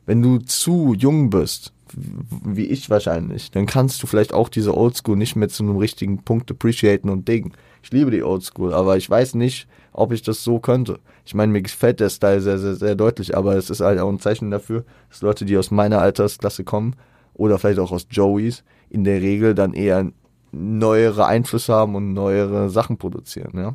Wenn 0.06 0.22
du 0.22 0.38
zu 0.38 0.94
jung 0.94 1.30
bist, 1.30 1.72
wie 1.92 2.66
ich 2.66 2.90
wahrscheinlich, 2.90 3.50
dann 3.50 3.66
kannst 3.66 4.02
du 4.02 4.06
vielleicht 4.06 4.32
auch 4.32 4.48
diese 4.48 4.76
Old 4.76 4.96
School 4.96 5.16
nicht 5.16 5.36
mehr 5.36 5.48
zu 5.48 5.64
einem 5.64 5.76
richtigen 5.76 6.22
Punkt 6.22 6.50
appreciaten 6.50 7.10
und 7.10 7.28
dingen. 7.28 7.52
Ich 7.82 7.90
liebe 7.90 8.10
die 8.10 8.22
Old 8.22 8.42
School, 8.42 8.72
aber 8.72 8.96
ich 8.96 9.08
weiß 9.08 9.34
nicht, 9.34 9.68
ob 9.92 10.12
ich 10.12 10.22
das 10.22 10.42
so 10.44 10.58
könnte. 10.58 11.00
Ich 11.24 11.34
meine, 11.34 11.52
mir 11.52 11.62
gefällt 11.62 12.00
der 12.00 12.10
Style 12.10 12.40
sehr, 12.40 12.58
sehr, 12.58 12.76
sehr 12.76 12.94
deutlich, 12.94 13.36
aber 13.36 13.56
es 13.56 13.70
ist 13.70 13.80
halt 13.80 13.98
auch 13.98 14.08
ein 14.08 14.20
Zeichen 14.20 14.50
dafür, 14.50 14.84
dass 15.10 15.22
Leute, 15.22 15.44
die 15.44 15.56
aus 15.56 15.70
meiner 15.70 16.00
Altersklasse 16.00 16.64
kommen 16.64 16.94
oder 17.34 17.58
vielleicht 17.58 17.80
auch 17.80 17.92
aus 17.92 18.06
Joeys, 18.10 18.62
in 18.90 19.04
der 19.04 19.20
Regel 19.20 19.54
dann 19.54 19.72
eher 19.72 20.10
neuere 20.52 21.26
Einflüsse 21.26 21.74
haben 21.74 21.96
und 21.96 22.12
neuere 22.12 22.70
Sachen 22.70 22.98
produzieren, 22.98 23.58
ja. 23.58 23.74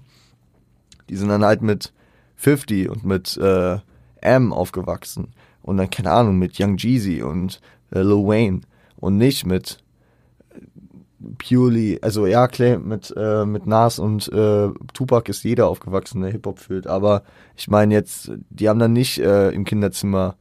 Die 1.10 1.18
sind 1.18 1.28
dann 1.28 1.44
halt 1.44 1.62
mit 1.62 1.92
50 2.38 2.90
und 2.90 3.04
mit 3.04 3.36
äh, 3.38 3.80
M 4.22 4.54
aufgewachsen 4.54 5.34
und 5.62 5.78
dann, 5.78 5.90
keine 5.90 6.12
Ahnung, 6.12 6.38
mit 6.38 6.60
Young 6.60 6.78
Jeezy 6.78 7.22
und 7.22 7.62
äh, 7.92 8.02
Lil 8.02 8.26
Wayne 8.26 8.62
und 8.98 9.18
nicht 9.18 9.46
mit 9.46 9.80
purely, 11.38 12.00
also 12.02 12.26
ja, 12.26 12.48
klar, 12.48 12.80
mit, 12.80 13.14
äh, 13.16 13.46
mit 13.46 13.66
Nas 13.68 14.00
und 14.00 14.32
äh, 14.32 14.70
Tupac 14.94 15.30
ist 15.30 15.44
jeder 15.44 15.68
aufgewachsen, 15.68 16.22
der 16.22 16.32
Hip-Hop 16.32 16.60
fühlt. 16.60 16.88
Aber 16.88 17.24
ich 17.56 17.68
meine 17.68 17.94
jetzt, 17.94 18.32
die 18.50 18.70
haben 18.70 18.80
dann 18.80 18.94
nicht 18.94 19.20
äh, 19.20 19.50
im 19.50 19.66
Kinderzimmer 19.66 20.36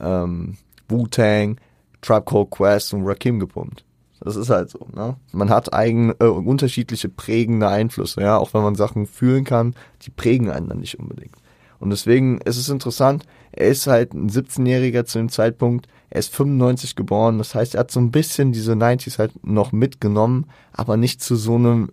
ähm, 0.00 0.56
Wu-Tang, 0.88 1.58
Trap 2.00 2.26
Called 2.26 2.50
Quest 2.50 2.94
und 2.94 3.06
Rakim 3.06 3.38
gepumpt. 3.38 3.84
Das 4.20 4.36
ist 4.36 4.50
halt 4.50 4.70
so, 4.70 4.86
ne? 4.94 5.16
Man 5.32 5.50
hat 5.50 5.74
eigen, 5.74 6.14
äh, 6.20 6.26
unterschiedliche 6.26 7.08
prägende 7.08 7.68
Einflüsse, 7.68 8.20
ja, 8.20 8.38
auch 8.38 8.54
wenn 8.54 8.62
man 8.62 8.76
Sachen 8.76 9.06
fühlen 9.06 9.44
kann, 9.44 9.74
die 10.02 10.10
prägen 10.10 10.48
einen 10.48 10.68
dann 10.68 10.78
nicht 10.78 10.98
unbedingt. 10.98 11.34
Und 11.82 11.90
deswegen 11.90 12.38
ist 12.38 12.58
es 12.58 12.68
interessant, 12.68 13.24
er 13.50 13.66
ist 13.66 13.88
halt 13.88 14.14
ein 14.14 14.30
17-Jähriger 14.30 15.04
zu 15.04 15.18
dem 15.18 15.28
Zeitpunkt, 15.28 15.88
er 16.10 16.20
ist 16.20 16.32
95 16.32 16.94
geboren, 16.94 17.38
das 17.38 17.56
heißt, 17.56 17.74
er 17.74 17.80
hat 17.80 17.90
so 17.90 17.98
ein 17.98 18.12
bisschen 18.12 18.52
diese 18.52 18.74
90s 18.74 19.18
halt 19.18 19.44
noch 19.44 19.72
mitgenommen, 19.72 20.46
aber 20.72 20.96
nicht 20.96 21.20
zu 21.24 21.34
so 21.34 21.56
einem 21.56 21.90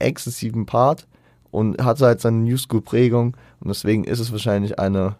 exzessiven 0.00 0.66
Part 0.66 1.06
und 1.52 1.80
hat 1.80 2.00
halt 2.00 2.20
seine 2.20 2.38
New 2.38 2.56
School 2.56 2.80
Prägung 2.80 3.36
und 3.60 3.68
deswegen 3.68 4.02
ist 4.02 4.18
es 4.18 4.32
wahrscheinlich 4.32 4.80
eine, 4.80 5.14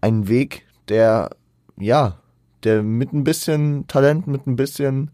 ein 0.00 0.26
Weg, 0.26 0.66
der, 0.88 1.30
ja, 1.78 2.16
der 2.64 2.82
mit 2.82 3.12
ein 3.12 3.22
bisschen 3.22 3.86
Talent, 3.86 4.26
mit 4.26 4.48
ein 4.48 4.56
bisschen 4.56 5.12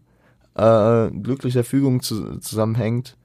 äh, 0.55 1.11
glücklicher 1.11 1.63
Fügung 1.63 2.01
zu, 2.01 2.39
zusammenhängt, 2.39 3.15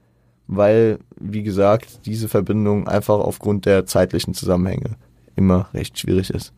weil, 0.47 0.99
wie 1.19 1.43
gesagt, 1.43 2.05
diese 2.05 2.27
Verbindung 2.27 2.87
einfach 2.87 3.19
aufgrund 3.19 3.65
der 3.65 3.85
zeitlichen 3.85 4.33
Zusammenhänge 4.33 4.95
immer 5.35 5.67
recht 5.73 5.97
schwierig 5.97 6.29
ist. 6.29 6.53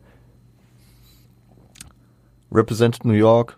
Represented 2.51 3.05
New 3.05 3.13
York 3.13 3.57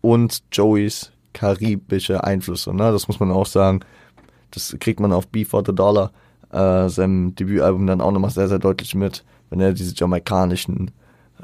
und 0.00 0.42
Joeys 0.52 1.12
karibische 1.32 2.24
Einflüsse, 2.24 2.72
ne? 2.72 2.92
Das 2.92 3.08
muss 3.08 3.20
man 3.20 3.30
auch 3.30 3.46
sagen. 3.46 3.80
Das 4.50 4.76
kriegt 4.78 5.00
man 5.00 5.12
auf 5.12 5.26
Before 5.28 5.64
the 5.66 5.74
Dollar, 5.74 6.12
äh, 6.52 6.88
seinem 6.88 7.34
Debütalbum 7.34 7.86
dann 7.86 8.00
auch 8.00 8.12
nochmal 8.12 8.30
sehr, 8.30 8.48
sehr 8.48 8.60
deutlich 8.60 8.94
mit, 8.94 9.24
wenn 9.50 9.60
er 9.60 9.72
diese 9.72 9.94
jamaikanischen 9.94 10.92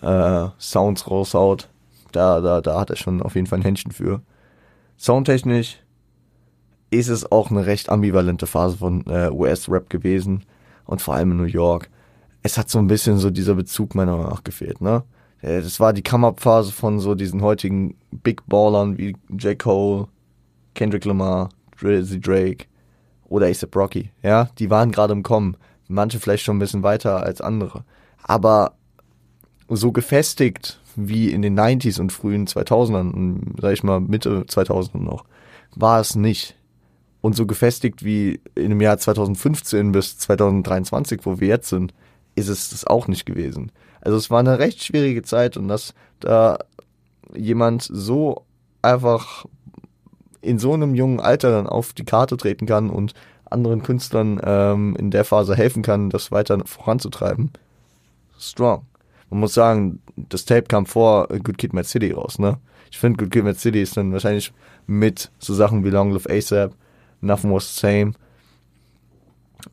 äh, 0.01 0.47
Sounds 0.59 1.11
raushaut. 1.11 1.69
Da, 2.13 2.41
da, 2.41 2.61
da 2.61 2.81
hat 2.81 2.91
er 2.91 2.97
schon 2.97 3.21
auf 3.21 3.35
jeden 3.35 3.47
Fall 3.47 3.59
ein 3.59 3.65
Händchen 3.65 3.93
für. 3.93 4.23
Soundtechnisch 4.97 5.79
ist 6.91 7.09
es 7.09 7.31
auch 7.31 7.51
eine 7.51 7.67
recht 7.67 7.89
ambivalente 7.89 8.47
Phase 8.47 8.77
von 8.79 9.05
äh, 9.07 9.31
US-Rap 9.31 9.89
gewesen 9.91 10.45
und 10.87 11.01
vor 11.01 11.15
allem 11.15 11.33
in 11.33 11.37
New 11.37 11.45
York. 11.45 11.89
Es 12.43 12.59
hat 12.59 12.69
so 12.69 12.79
ein 12.79 12.87
bisschen 12.87 13.19
so 13.19 13.31
dieser 13.31 13.55
Bezug 13.55 13.95
meiner 13.95 14.17
Meinung 14.17 14.31
nach 14.31 14.45
gefehlt, 14.45 14.81
ne? 14.81 15.05
Äh, 15.41 15.63
das 15.63 15.79
war 15.81 15.93
die 15.93 16.03
Come-Up-Phase 16.03 16.73
von 16.73 16.99
so 16.99 17.15
diesen 17.15 17.43
heutigen 17.43 17.97
Big 18.11 18.47
Ballern 18.47 18.99
wie 18.99 19.17
J. 19.29 19.59
Cole, 19.59 20.09
Kendrick 20.75 21.05
Lamar, 21.05 21.51
Drizzy 21.81 22.21
Drake 22.21 22.67
oder 23.29 23.47
A$AP 23.47 23.77
Rocky, 23.77 24.11
ja? 24.23 24.49
Die 24.59 24.71
waren 24.71 24.91
gerade 24.91 25.13
im 25.13 25.23
Kommen. 25.23 25.57
Manche 25.89 26.21
vielleicht 26.21 26.45
schon 26.45 26.57
ein 26.57 26.61
bisschen 26.61 26.83
weiter 26.83 27.23
als 27.23 27.41
andere. 27.41 27.85
Aber 28.23 28.75
so 29.69 29.93
gefestigt 29.93 30.81
wie 30.97 31.31
in 31.31 31.43
den 31.43 31.59
90s 31.59 32.01
und 32.01 32.13
frühen 32.13 32.47
2000ern, 32.47 33.61
sag 33.61 33.73
ich 33.73 33.83
mal 33.83 34.01
Mitte 34.01 34.45
2000 34.47 35.03
noch, 35.03 35.25
war 35.75 36.01
es 36.01 36.17
nicht. 36.17 36.57
Und 37.21 37.37
so 37.37 37.47
gefestigt 37.47 38.05
wie 38.05 38.41
in 38.55 38.71
dem 38.71 38.81
Jahr 38.81 38.99
2015 38.99 39.93
bis 39.93 40.19
2023, 40.19 41.21
wo 41.25 41.39
wir 41.39 41.49
jetzt 41.49 41.69
sind, 41.69 41.93
ist 42.35 42.49
es 42.49 42.71
das 42.71 42.87
auch 42.87 43.09
nicht 43.09 43.27
gewesen. 43.27 43.73
Also 44.01 44.17
es 44.17 44.31
war 44.31 44.41
eine 44.41 44.59
recht 44.59 44.83
schwierige 44.83 45.23
Zeit 45.23 45.57
und 45.57 45.69
dass 45.69 45.95
da 46.21 46.59
jemand 47.35 47.83
so 47.83 48.47
einfach 48.81 49.45
in 50.41 50.59
so 50.59 50.73
einem 50.73 50.95
jungen 50.95 51.21
Alter 51.21 51.51
dann 51.51 51.67
auf 51.67 51.93
die 51.93 52.05
Karte 52.05 52.39
treten 52.39 52.65
kann 52.65 52.89
und 52.89 53.13
anderen 53.45 53.83
Künstlern 53.83 54.41
ähm, 54.43 54.97
in 54.99 55.11
der 55.11 55.25
Phase 55.25 55.55
helfen 55.55 55.83
kann, 55.83 56.09
das 56.09 56.33
weiter 56.33 56.63
voranzutreiben. 56.65 57.51
Strong 58.39 58.87
man 59.31 59.41
muss 59.41 59.55
sagen, 59.55 60.01
das 60.17 60.45
Tape 60.45 60.65
kam 60.65 60.87
vor 60.87 61.29
Good 61.29 61.57
Kid, 61.57 61.73
Mad 61.73 61.89
City 61.89 62.11
raus, 62.11 62.39
ne? 62.39 62.59
Ich 62.91 62.99
finde, 62.99 63.19
Good 63.19 63.33
Kid, 63.33 63.45
Mad 63.45 63.59
City 63.59 63.81
ist 63.81 63.97
dann 63.97 64.13
wahrscheinlich 64.13 64.53
mit 64.87 65.31
so 65.39 65.55
Sachen 65.55 65.85
wie 65.85 65.91
Long 65.91 66.11
Live 66.11 66.27
ASAP, 66.29 66.75
Nothing 67.21 67.53
Was 67.53 67.75
the 67.75 67.81
Same, 67.81 68.13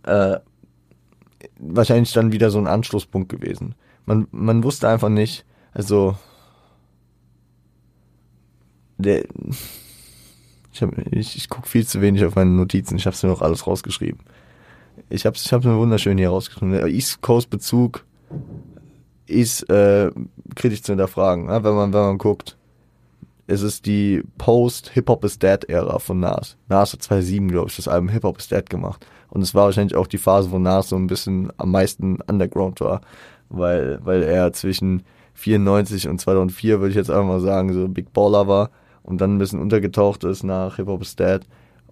äh, 0.03 0.39
wahrscheinlich 1.59 2.13
dann 2.13 2.31
wieder 2.31 2.49
so 2.49 2.59
ein 2.59 2.67
Anschlusspunkt 2.67 3.29
gewesen. 3.29 3.75
Man, 4.05 4.27
man 4.31 4.63
wusste 4.63 4.89
einfach 4.89 5.09
nicht, 5.09 5.45
also, 5.73 6.17
der, 8.97 9.25
ich, 10.71 10.81
hab, 10.81 10.97
ich, 11.11 11.35
ich 11.35 11.49
gucke 11.49 11.67
viel 11.67 11.85
zu 11.85 12.01
wenig 12.01 12.23
auf 12.25 12.35
meine 12.35 12.51
Notizen, 12.51 12.97
ich 12.97 13.05
habe 13.05 13.15
mir 13.23 13.29
noch 13.29 13.41
alles 13.41 13.67
rausgeschrieben. 13.67 14.21
Ich 15.09 15.25
habe 15.25 15.37
ich 15.37 15.53
hab's 15.53 15.65
mir 15.65 15.77
wunderschön 15.77 16.17
hier 16.17 16.29
rausgeschrieben. 16.29 16.71
Der 16.71 16.87
East 16.87 17.21
Coast 17.21 17.49
Bezug 17.49 18.03
ist 19.27 19.69
äh, 19.69 20.11
kritisch 20.55 20.81
zu 20.81 20.93
hinterfragen, 20.93 21.45
ne? 21.45 21.63
wenn 21.63 21.75
man 21.75 21.93
wenn 21.93 22.01
man 22.01 22.17
guckt. 22.17 22.56
Es 23.49 23.61
ist 23.61 23.85
die 23.85 24.21
Post-Hip-Hop 24.37 25.23
is 25.23 25.39
Dead-Ära 25.39 25.99
von 25.99 26.19
Nas. 26.19 26.57
Nas 26.67 26.91
hat 26.91 27.01
2007, 27.01 27.47
glaube 27.49 27.69
ich, 27.69 27.77
das 27.77 27.87
Album 27.87 28.09
Hip-Hop 28.09 28.37
is 28.37 28.49
Dead 28.49 28.69
gemacht. 28.69 29.07
Und 29.29 29.41
es 29.41 29.55
war 29.55 29.65
wahrscheinlich 29.65 29.95
auch 29.95 30.07
die 30.07 30.17
Phase, 30.17 30.51
wo 30.51 30.59
Nas 30.59 30.89
so 30.89 30.97
ein 30.97 31.07
bisschen 31.07 31.51
am 31.55 31.71
meisten 31.71 32.19
Underground 32.27 32.81
war. 32.81 33.01
Weil, 33.47 33.99
weil 34.03 34.23
er 34.23 34.51
zwischen 34.51 35.03
94 35.35 36.09
und 36.09 36.19
2004, 36.19 36.81
würde 36.81 36.89
ich 36.89 36.95
jetzt 36.97 37.09
einfach 37.09 37.25
mal 37.25 37.39
sagen, 37.39 37.71
so 37.73 37.87
Big 37.87 38.11
Baller 38.11 38.49
war. 38.49 38.69
Und 39.03 39.21
dann 39.21 39.35
ein 39.35 39.39
bisschen 39.39 39.61
untergetaucht 39.61 40.25
ist 40.25 40.43
nach 40.43 40.75
Hip-Hop 40.75 41.01
is 41.01 41.15
Dead. 41.15 41.39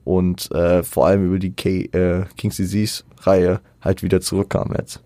Und 0.03 0.51
äh, 0.51 0.83
vor 0.83 1.07
allem 1.07 1.25
über 1.25 1.39
die 1.39 1.53
K 1.53 1.85
äh, 1.93 2.25
King's 2.35 2.57
Disease-Reihe 2.57 3.61
halt 3.79 4.03
wieder 4.03 4.19
zurückkam 4.19 4.73
jetzt. 4.77 5.01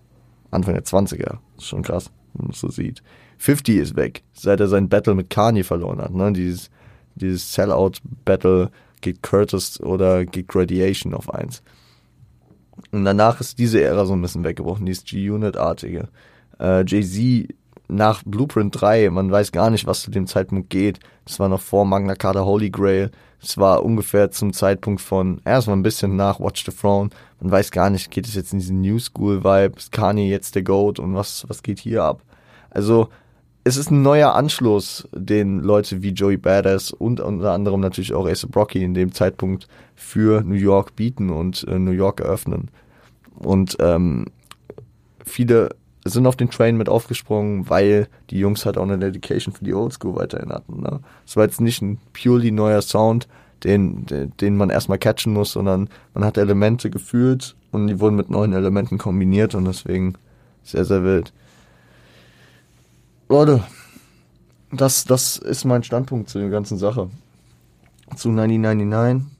Anfang 0.50 0.74
der 0.74 0.84
20er. 0.84 1.38
Das 1.54 1.64
ist 1.64 1.68
schon 1.68 1.82
krass 1.82 2.10
wenn 2.34 2.46
man 2.46 2.52
es 2.52 2.60
so 2.60 2.68
sieht. 2.68 3.02
50 3.40 3.76
ist 3.78 3.96
weg, 3.96 4.22
seit 4.34 4.60
er 4.60 4.68
sein 4.68 4.90
Battle 4.90 5.14
mit 5.14 5.30
Kanye 5.30 5.64
verloren 5.64 6.00
hat. 6.00 6.12
Ne? 6.12 6.30
Dieses, 6.32 6.70
dieses 7.14 7.52
Sellout-Battle 7.54 8.70
geht 9.00 9.22
Curtis 9.22 9.80
oder 9.80 10.26
geht 10.26 10.48
Gradiation 10.48 11.14
auf 11.14 11.32
eins. 11.32 11.62
Und 12.92 13.06
danach 13.06 13.40
ist 13.40 13.58
diese 13.58 13.80
Ära 13.80 14.04
so 14.04 14.12
ein 14.12 14.20
bisschen 14.20 14.44
weggebrochen, 14.44 14.84
dieses 14.84 15.04
G-Unit-artige. 15.04 16.08
Äh, 16.58 16.84
Jay-Z 16.86 17.54
nach 17.88 18.22
Blueprint 18.24 18.78
3, 18.78 19.08
man 19.08 19.30
weiß 19.30 19.52
gar 19.52 19.70
nicht, 19.70 19.86
was 19.86 20.02
zu 20.02 20.10
dem 20.10 20.26
Zeitpunkt 20.26 20.68
geht. 20.68 21.00
Das 21.24 21.40
war 21.40 21.48
noch 21.48 21.62
vor 21.62 21.86
Magna 21.86 22.16
Carta 22.16 22.44
Holy 22.44 22.68
Grail. 22.68 23.10
Es 23.42 23.56
war 23.56 23.82
ungefähr 23.82 24.30
zum 24.30 24.52
Zeitpunkt 24.52 25.00
von, 25.00 25.40
erst 25.46 25.66
mal 25.66 25.72
ein 25.72 25.82
bisschen 25.82 26.14
nach 26.14 26.40
Watch 26.40 26.66
the 26.66 26.72
Throne. 26.72 27.08
Man 27.40 27.50
weiß 27.50 27.70
gar 27.70 27.88
nicht, 27.88 28.10
geht 28.10 28.26
es 28.26 28.34
jetzt 28.34 28.52
in 28.52 28.58
diesen 28.58 28.82
New 28.82 28.98
School 28.98 29.42
Vibe? 29.44 29.78
Ist 29.78 29.92
Kanye 29.92 30.28
jetzt 30.28 30.54
der 30.56 30.62
Goat 30.62 30.98
und 30.98 31.14
was, 31.14 31.48
was 31.48 31.62
geht 31.62 31.78
hier 31.78 32.04
ab? 32.04 32.22
Also, 32.68 33.08
es 33.64 33.76
ist 33.76 33.90
ein 33.90 34.02
neuer 34.02 34.34
Anschluss, 34.34 35.06
den 35.12 35.60
Leute 35.60 36.02
wie 36.02 36.10
Joey 36.10 36.36
Badass 36.36 36.92
und 36.92 37.20
unter 37.20 37.52
anderem 37.52 37.80
natürlich 37.80 38.14
auch 38.14 38.26
Ace 38.26 38.46
Brocky 38.46 38.82
in 38.82 38.94
dem 38.94 39.12
Zeitpunkt 39.12 39.68
für 39.94 40.42
New 40.42 40.54
York 40.54 40.96
bieten 40.96 41.30
und 41.30 41.66
äh, 41.68 41.78
New 41.78 41.90
York 41.90 42.20
eröffnen. 42.20 42.70
Und 43.38 43.76
ähm, 43.80 44.26
viele 45.24 45.70
sind 46.04 46.26
auf 46.26 46.36
den 46.36 46.50
Train 46.50 46.78
mit 46.78 46.88
aufgesprungen, 46.88 47.68
weil 47.68 48.08
die 48.30 48.38
Jungs 48.38 48.64
halt 48.64 48.78
auch 48.78 48.84
eine 48.84 48.98
Dedication 48.98 49.52
für 49.52 49.64
die 49.64 49.74
Oldschool 49.74 50.16
weiterhin 50.16 50.50
hatten. 50.50 50.82
Ne? 50.82 51.00
Es 51.26 51.36
war 51.36 51.44
jetzt 51.44 51.60
nicht 51.60 51.82
ein 51.82 51.98
purely 52.14 52.50
neuer 52.50 52.80
Sound, 52.80 53.28
den, 53.64 54.06
den, 54.06 54.32
den 54.38 54.56
man 54.56 54.70
erstmal 54.70 54.98
catchen 54.98 55.34
muss, 55.34 55.52
sondern 55.52 55.90
man 56.14 56.24
hat 56.24 56.38
Elemente 56.38 56.88
gefühlt 56.88 57.56
und 57.72 57.88
die 57.88 58.00
wurden 58.00 58.16
mit 58.16 58.30
neuen 58.30 58.54
Elementen 58.54 58.96
kombiniert 58.96 59.54
und 59.54 59.66
deswegen 59.66 60.14
sehr, 60.62 60.86
sehr 60.86 61.04
wild. 61.04 61.34
Leute, 63.30 63.62
das, 64.72 65.04
das 65.04 65.36
ist 65.36 65.64
mein 65.64 65.84
Standpunkt 65.84 66.28
zu 66.28 66.40
der 66.40 66.48
ganzen 66.48 66.78
Sache. 66.78 67.10
Zu 68.16 68.30
1999, 68.30 69.30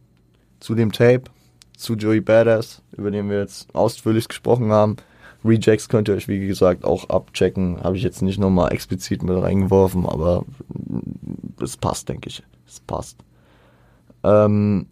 zu 0.60 0.76
dem 0.76 0.92
Tape, 0.92 1.24
zu 1.76 1.94
Joey 1.94 2.20
Badass, 2.20 2.82
über 2.96 3.10
den 3.10 3.28
wir 3.28 3.40
jetzt 3.40 3.74
ausführlich 3.74 4.28
gesprochen 4.28 4.70
haben. 4.70 4.94
Rejects 5.44 5.88
könnt 5.88 6.06
ihr 6.06 6.14
euch, 6.14 6.28
wie 6.28 6.46
gesagt, 6.46 6.84
auch 6.84 7.10
abchecken. 7.10 7.82
Habe 7.82 7.96
ich 7.96 8.04
jetzt 8.04 8.22
nicht 8.22 8.38
nochmal 8.38 8.72
explizit 8.72 9.24
mit 9.24 9.42
reingeworfen, 9.42 10.06
aber 10.06 10.44
es 11.60 11.76
passt, 11.76 12.08
denke 12.08 12.28
ich. 12.28 12.44
Es 12.68 12.78
passt. 12.78 13.16
Ähm, 14.22 14.86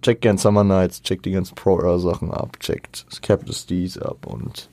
checkt 0.00 0.20
gern 0.20 0.38
Summer 0.38 0.62
Nights, 0.62 1.02
checkt 1.02 1.26
die 1.26 1.32
ganzen 1.32 1.56
Pro-Sachen 1.56 2.30
ab, 2.30 2.60
checkt 2.60 3.04
Capital 3.20 3.52
Steez 3.52 3.98
ab 3.98 4.28
und 4.28 4.70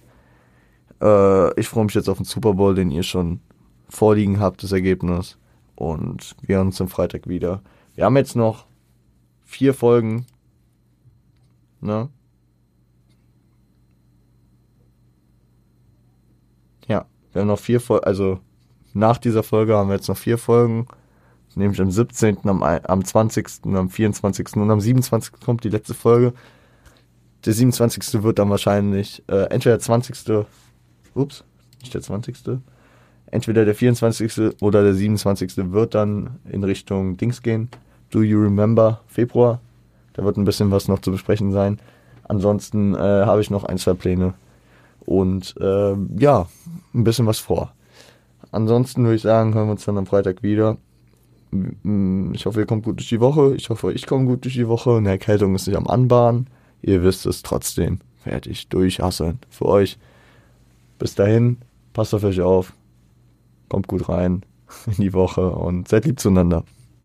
äh, 1.02 1.60
ich 1.60 1.68
freue 1.68 1.86
mich 1.86 1.96
jetzt 1.96 2.10
auf 2.10 2.18
den 2.18 2.26
Super 2.26 2.54
Bowl, 2.54 2.76
den 2.76 2.92
ihr 2.92 3.02
schon 3.02 3.40
vorliegen 3.92 4.40
habt, 4.40 4.64
das 4.64 4.72
Ergebnis. 4.72 5.38
Und 5.76 6.36
wir 6.42 6.58
hören 6.58 6.68
uns 6.68 6.82
am 6.82 6.88
Freitag 6.88 7.28
wieder. 7.28 7.62
Wir 7.96 8.06
haben 8.06 8.18
jetzt 8.18 8.36
noch 8.36 8.66
vier 9.46 9.74
Folgen. 9.74 10.26
Ne? 11.82 12.10
Ja, 16.88 17.06
wir 17.32 17.42
haben 17.42 17.48
noch 17.48 17.60
vier 17.60 17.82
Folgen, 17.82 18.06
also 18.06 18.40
nach 18.94 19.18
dieser 19.18 19.44
Folge 19.44 19.76
haben 19.76 19.90
wir 19.90 19.96
jetzt 19.96 20.08
noch 20.08 20.18
vier 20.18 20.38
Folgen. 20.38 20.88
Nämlich 21.56 21.82
am 21.82 21.92
17., 21.92 22.38
am, 22.44 22.64
am 22.64 23.04
20., 23.04 23.66
am 23.66 23.90
24. 23.90 24.56
und 24.56 24.72
am 24.72 24.80
27. 24.80 25.34
kommt 25.44 25.64
die 25.64 25.70
letzte 25.70 25.94
Folge. 25.94 26.34
Der 27.46 27.54
27. 27.54 28.24
wird 28.24 28.40
dann 28.40 28.50
wahrscheinlich 28.50 29.24
äh, 29.28 29.50
entweder 29.50 29.76
der 29.76 29.80
20. 29.80 30.46
Ups, 31.14 31.44
nicht 31.82 31.94
der 31.94 32.02
20. 32.02 32.62
Entweder 33.32 33.64
der 33.64 33.76
24. 33.76 34.62
oder 34.62 34.84
der 34.84 34.94
27. 34.94 35.72
wird 35.72 35.96
dann 35.96 36.40
in 36.50 36.64
Richtung 36.64 37.16
Dings 37.16 37.42
gehen. 37.42 37.70
Do 38.10 38.22
You 38.22 38.42
Remember 38.42 39.02
Februar. 39.08 39.62
Da 40.14 40.24
wird 40.26 40.38
ein 40.38 40.44
bisschen 40.44 40.70
was 40.70 40.90
noch 40.90 41.00
zu 41.00 41.12
besprechen 41.12 41.54
sein. 41.54 41.80
Ansonsten 42.26 42.94
äh, 42.94 42.98
habe 42.98 43.42
ich 43.42 43.50
noch 43.50 43.64
ein, 43.64 43.78
zwei 43.78 43.94
Pläne 43.94 44.34
und 45.06 45.56
äh, 45.60 45.96
ja, 46.18 46.48
ein 46.94 47.04
bisschen 47.04 47.26
was 47.26 47.40
vor. 47.40 47.74
Ansonsten 48.52 49.04
würde 49.04 49.16
ich 49.16 49.22
sagen, 49.22 49.54
hören 49.54 49.68
wir 49.68 49.72
uns 49.72 49.86
dann 49.86 49.98
am 49.98 50.06
Freitag 50.06 50.44
wieder. 50.44 50.78
Ich 52.34 52.46
hoffe, 52.46 52.60
ihr 52.60 52.66
kommt 52.66 52.84
gut 52.84 53.00
durch 53.00 53.10
die 53.10 53.20
Woche. 53.20 53.56
Ich 53.56 53.70
hoffe, 53.70 53.94
ich 53.94 54.08
komme 54.08 54.26
gut 54.26 54.44
durch 54.44 54.54
die 54.56 54.68
Woche. 54.68 54.98
Eine 54.98 55.10
Erkältung 55.10 55.56
ist 55.56 55.68
nicht 55.68 55.78
am 55.78 55.88
Anbahnen. 55.88 56.48
Ihr 56.82 57.04
wisst 57.04 57.26
es 57.26 57.44
trotzdem. 57.44 58.00
Ich 58.46 58.68
durchhasseln 58.68 59.40
für 59.50 59.66
euch. 59.66 59.98
Bis 61.00 61.16
dahin, 61.16 61.58
passt 61.94 62.14
auf 62.14 62.24
euch 62.24 62.42
auf. 62.42 62.74
Kommt 63.72 63.88
gut 63.88 64.10
rein 64.10 64.42
in 64.86 65.02
die 65.02 65.14
Woche 65.14 65.50
und 65.50 65.88
seid 65.88 66.04
lieb 66.04 66.20
zueinander. 66.20 66.66